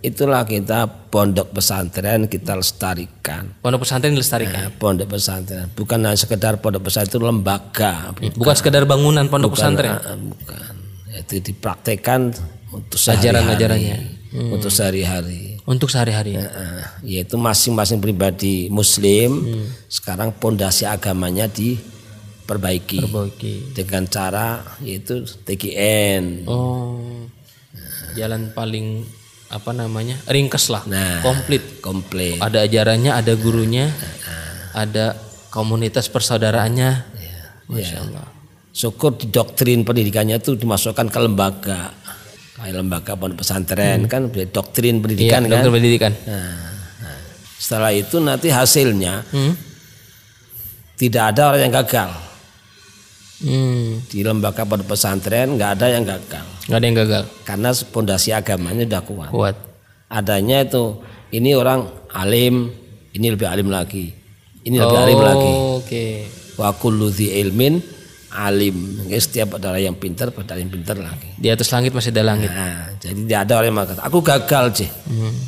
itulah 0.02 0.42
kita 0.50 1.10
pondok 1.14 1.54
pesantren 1.54 2.26
kita 2.26 2.58
lestarikan. 2.58 3.54
Pondok 3.62 3.86
pesantren 3.86 4.18
dilestarikan. 4.18 4.70
Nah, 4.70 4.74
pondok 4.74 5.18
pesantren 5.18 5.70
bukan 5.78 5.98
hanya 6.02 6.18
sekedar 6.18 6.58
pondok 6.58 6.90
pesantren 6.90 7.14
itu 7.14 7.22
lembaga, 7.22 8.14
Bukan 8.18 8.56
sekedar 8.58 8.84
bangunan 8.90 9.30
pondok 9.30 9.54
pesantren. 9.56 9.94
Ah, 9.94 10.18
bukan. 10.18 10.74
Itu 11.12 11.38
dipraktekkan 11.44 12.34
untuk 12.74 12.98
Ajaran-ajarannya. 12.98 13.98
sehari-hari, 14.32 14.50
untuk 14.50 14.72
sehari-hari. 14.74 15.42
Untuk 15.62 15.88
sehari-hari. 15.94 16.40
Nah, 16.40 16.98
yaitu 17.06 17.38
masing-masing 17.38 18.02
pribadi 18.02 18.66
Muslim 18.74 19.62
sekarang 19.86 20.34
pondasi 20.34 20.90
agamanya 20.90 21.46
diperbaiki 22.52 23.00
Oke. 23.08 23.54
dengan 23.72 24.04
cara 24.06 24.60
yaitu 24.84 25.24
TGN. 25.24 26.44
Oh, 26.44 27.24
jalan 28.12 28.52
paling 28.52 29.08
apa 29.48 29.72
namanya 29.72 30.20
ringkes 30.28 30.68
lah, 30.68 30.84
Nah. 30.84 31.24
komplit. 31.24 31.80
komplit. 31.80 32.40
Ada 32.40 32.68
ajarannya, 32.68 33.12
ada 33.12 33.34
gurunya, 33.36 33.88
ada 34.72 35.16
komunitas 35.48 36.08
persaudaraannya. 36.08 36.92
Masya 37.68 37.98
Allah. 38.04 38.28
Syukur 38.72 39.16
di 39.16 39.28
doktrin 39.28 39.84
pendidikannya 39.84 40.40
itu 40.40 40.56
dimasukkan 40.56 41.08
ke 41.08 41.20
lembaga. 41.20 41.92
Kayak 42.56 42.76
lembaga 42.78 43.12
pondok 43.16 43.42
pesantren 43.42 44.06
kan 44.06 44.28
doktrin 44.30 45.00
pendidikan 45.00 45.44
Iya, 45.44 45.48
kan. 45.48 45.52
dokter 45.52 45.72
pendidikan. 45.72 46.12
Nah, 46.28 46.40
nah. 47.02 47.20
setelah 47.58 47.92
itu 47.92 48.20
nanti 48.20 48.48
hasilnya 48.48 49.24
Hmm? 49.28 49.54
tidak 50.96 51.34
ada 51.34 51.42
orang 51.52 51.62
yang 51.66 51.76
gagal. 51.82 52.12
Hmm, 53.42 54.06
Di 54.06 54.22
lembaga 54.22 54.62
pondok 54.64 54.94
pesantren 54.94 55.58
nggak 55.58 55.72
ada 55.82 55.88
yang 55.90 56.06
gagal. 56.06 56.46
nggak 56.70 56.78
ada 56.78 56.86
yang 56.86 56.98
gagal. 56.98 57.24
Karena 57.42 57.70
pondasi 57.90 58.30
agamanya 58.32 58.86
udah 58.86 59.02
kuat. 59.02 59.30
Kuat. 59.34 59.56
Adanya 60.14 60.62
itu 60.62 61.02
ini 61.34 61.58
orang 61.58 61.90
alim, 62.14 62.70
ini 63.18 63.28
lebih 63.34 63.48
alim 63.50 63.74
lagi. 63.74 64.14
Ini 64.62 64.78
lebih 64.78 65.00
alim 65.00 65.20
lagi. 65.20 65.52
Oh, 65.58 65.82
Oke. 65.82 66.06
Wa 66.54 66.70
kullu 66.78 67.10
dzi 67.10 67.34
ilmin 67.42 67.82
alim. 68.32 69.10
Jadi 69.10 69.20
setiap 69.20 69.60
ada 69.60 69.76
yang 69.76 69.98
pintar 69.98 70.32
pada 70.32 70.56
yang 70.56 70.72
pintar 70.72 70.96
lagi. 70.96 71.36
Di 71.36 71.50
atas 71.52 71.68
langit 71.74 71.92
masih 71.92 72.14
ada 72.16 72.24
langit. 72.24 72.48
Nah, 72.48 72.94
jadi 73.02 73.20
tidak 73.26 73.40
ada 73.44 73.54
orang 73.60 73.68
yang 73.68 73.78
mengatakan, 73.82 74.04
aku 74.08 74.18
gagal 74.24 74.66
sih. 74.78 74.90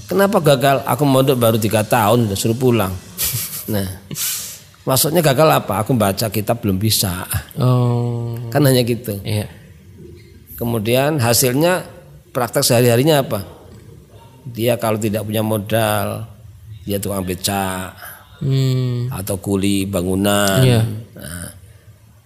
Kenapa 0.10 0.38
gagal? 0.44 0.84
Aku 0.84 1.04
mondok 1.08 1.38
baru 1.40 1.58
tiga 1.62 1.86
tahun, 1.86 2.28
udah 2.28 2.38
suruh 2.38 2.58
pulang. 2.58 2.92
nah, 3.74 3.88
maksudnya 4.84 5.20
gagal 5.20 5.50
apa? 5.50 5.82
Aku 5.82 5.94
baca 5.94 6.28
kitab 6.28 6.60
belum 6.60 6.78
bisa. 6.78 7.24
Oh, 7.56 8.36
Kan 8.50 8.64
hanya 8.64 8.82
gitu. 8.82 9.18
iya. 9.24 9.48
Kemudian 10.54 11.18
hasilnya 11.18 11.84
praktek 12.30 12.62
sehari-harinya 12.62 13.22
apa? 13.22 13.40
Dia 14.44 14.76
kalau 14.76 14.98
tidak 14.98 15.24
punya 15.24 15.42
modal, 15.42 16.28
dia 16.84 17.00
tukang 17.00 17.24
becak 17.24 17.96
Hmm, 18.44 19.08
atau 19.08 19.40
kuli 19.40 19.88
bangunan. 19.88 20.60
Iya. 20.60 20.84
Nah, 21.16 21.48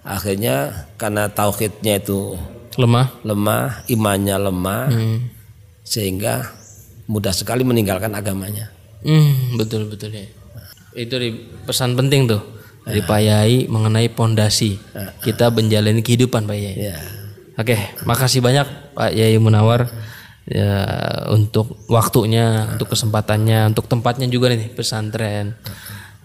akhirnya 0.01 0.55
karena 0.97 1.29
tauhidnya 1.29 2.01
itu 2.01 2.33
lemah. 2.73 3.21
lemah, 3.21 3.85
imannya 3.85 4.37
lemah, 4.41 4.85
Hmm. 4.89 5.29
sehingga 5.85 6.57
mudah 7.05 7.29
sekali 7.29 7.61
meninggalkan 7.61 8.09
agamanya. 8.11 8.73
Hmm, 9.05 9.61
betul 9.61 9.85
betul 9.85 10.09
ya. 10.09 10.25
Itu 10.97 11.21
di 11.21 11.29
pesan 11.69 11.93
penting 11.93 12.25
tuh 12.25 12.41
dari 12.81 13.05
Pak 13.05 13.19
Yai 13.21 13.69
mengenai 13.69 14.09
pondasi 14.09 14.81
kita 15.21 15.53
menjalani 15.53 16.01
kehidupan 16.01 16.49
Pak 16.49 16.57
Yai. 16.57 16.75
Ya, 16.89 16.97
Oke, 17.57 17.77
makasih 18.05 18.41
banyak 18.41 18.97
Pak 18.97 19.11
Yai 19.13 19.37
Munawar 19.41 19.89
ya 20.47 20.87
untuk 21.33 21.83
waktunya, 21.91 22.69
untuk 22.73 22.95
kesempatannya, 22.95 23.73
untuk 23.75 23.85
tempatnya 23.91 24.29
juga 24.31 24.53
nih 24.53 24.71
pesantren 24.71 25.57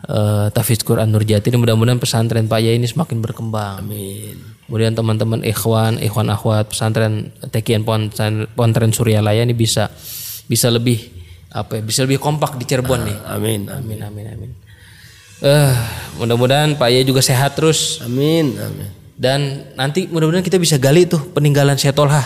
eh 0.03 0.47
Tafiz 0.51 0.83
Quran 0.83 1.15
Nurjati 1.15 1.55
ini 1.55 1.59
mudah-mudahan 1.63 2.03
pesantren 2.03 2.51
Pak 2.51 2.61
Yai 2.63 2.77
ini 2.77 2.89
semakin 2.91 3.23
berkembang. 3.23 3.87
amin. 3.87 4.35
Kemudian 4.67 4.97
teman-teman 4.97 5.45
ikhwan, 5.45 6.01
ikhwan 6.01 6.33
akhwat 6.33 6.73
pesantren 6.73 7.29
Tekian 7.53 7.85
Pontren, 7.85 8.91
Suryalaya 8.91 9.45
ini 9.45 9.53
bisa 9.53 9.93
bisa 10.49 10.73
lebih 10.73 10.97
apa 11.53 11.79
ya, 11.79 11.83
bisa 11.85 12.09
lebih 12.09 12.19
kompak 12.19 12.57
di 12.57 12.65
Cirebon 12.65 13.05
nih. 13.05 13.17
Amin. 13.29 13.69
Amin 13.69 14.01
amin 14.01 14.27
amin. 14.33 14.51
Eh, 15.43 15.75
mudah-mudahan 16.23 16.79
Pak 16.79 16.87
Yai 16.87 17.03
juga 17.03 17.19
sehat 17.19 17.59
terus 17.59 17.99
Amin. 18.07 18.55
Amin. 18.55 18.87
dan 19.19 19.67
nanti 19.75 20.07
mudah-mudahan 20.07 20.47
kita 20.47 20.55
bisa 20.63 20.79
gali 20.79 21.03
tuh 21.03 21.19
peninggalan 21.35 21.75
Syetolha. 21.75 22.23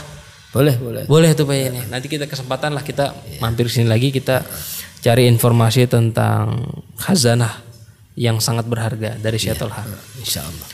Boleh, 0.53 0.77
boleh. 0.77 1.03
Boleh 1.09 1.31
tuh 1.33 1.49
Pak 1.49 1.57
Yai 1.57 1.69
nih. 1.73 1.85
Nanti 1.89 2.12
kita 2.12 2.29
kesempatan 2.29 2.77
lah 2.77 2.85
kita 2.85 3.17
mampir 3.41 3.73
sini 3.73 3.89
lagi 3.89 4.12
kita 4.12 4.45
cari 5.01 5.33
informasi 5.33 5.89
tentang 5.89 6.61
khazanah 7.01 7.64
yang 8.21 8.37
sangat 8.37 8.69
berharga 8.69 9.17
dari 9.17 9.41
Syetolha. 9.41 9.85
Insya 10.21 10.45
Allah. 10.45 10.69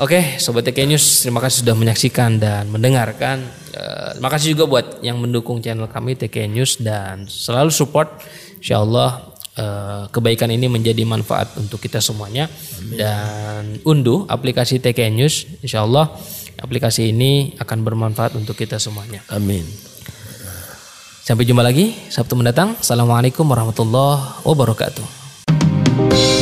Oke, 0.00 0.40
Sobat 0.40 0.64
TK 0.64 0.88
News, 0.88 1.26
terima 1.26 1.44
kasih 1.44 1.60
sudah 1.60 1.76
menyaksikan 1.76 2.40
dan 2.40 2.72
mendengarkan. 2.72 3.44
Eh, 3.74 4.16
terima 4.16 4.30
kasih 4.32 4.56
juga 4.56 4.64
buat 4.64 4.86
yang 5.04 5.18
mendukung 5.20 5.58
channel 5.58 5.90
kami 5.90 6.16
TK 6.16 6.48
News 6.48 6.78
dan 6.80 7.28
selalu 7.28 7.68
support. 7.68 8.08
Insya 8.62 8.80
Allah 8.80 9.30
eh, 9.56 10.04
kebaikan 10.10 10.50
ini 10.52 10.66
menjadi 10.70 11.02
manfaat 11.06 11.56
untuk 11.56 11.80
kita 11.80 11.98
semuanya. 12.02 12.46
Dan 12.94 13.80
unduh 13.86 14.26
aplikasi 14.28 14.78
TK 14.78 15.10
News, 15.14 15.46
Insya 15.64 15.86
Allah 15.86 16.10
aplikasi 16.60 17.10
ini 17.10 17.56
akan 17.56 17.78
bermanfaat 17.80 18.36
untuk 18.36 18.54
kita 18.54 18.76
semuanya. 18.76 19.24
Amin. 19.32 19.64
Sampai 21.24 21.46
jumpa 21.46 21.62
lagi 21.62 21.94
Sabtu 22.10 22.34
mendatang. 22.34 22.76
Assalamualaikum 22.80 23.46
warahmatullahi 23.46 24.42
wabarakatuh. 24.44 26.39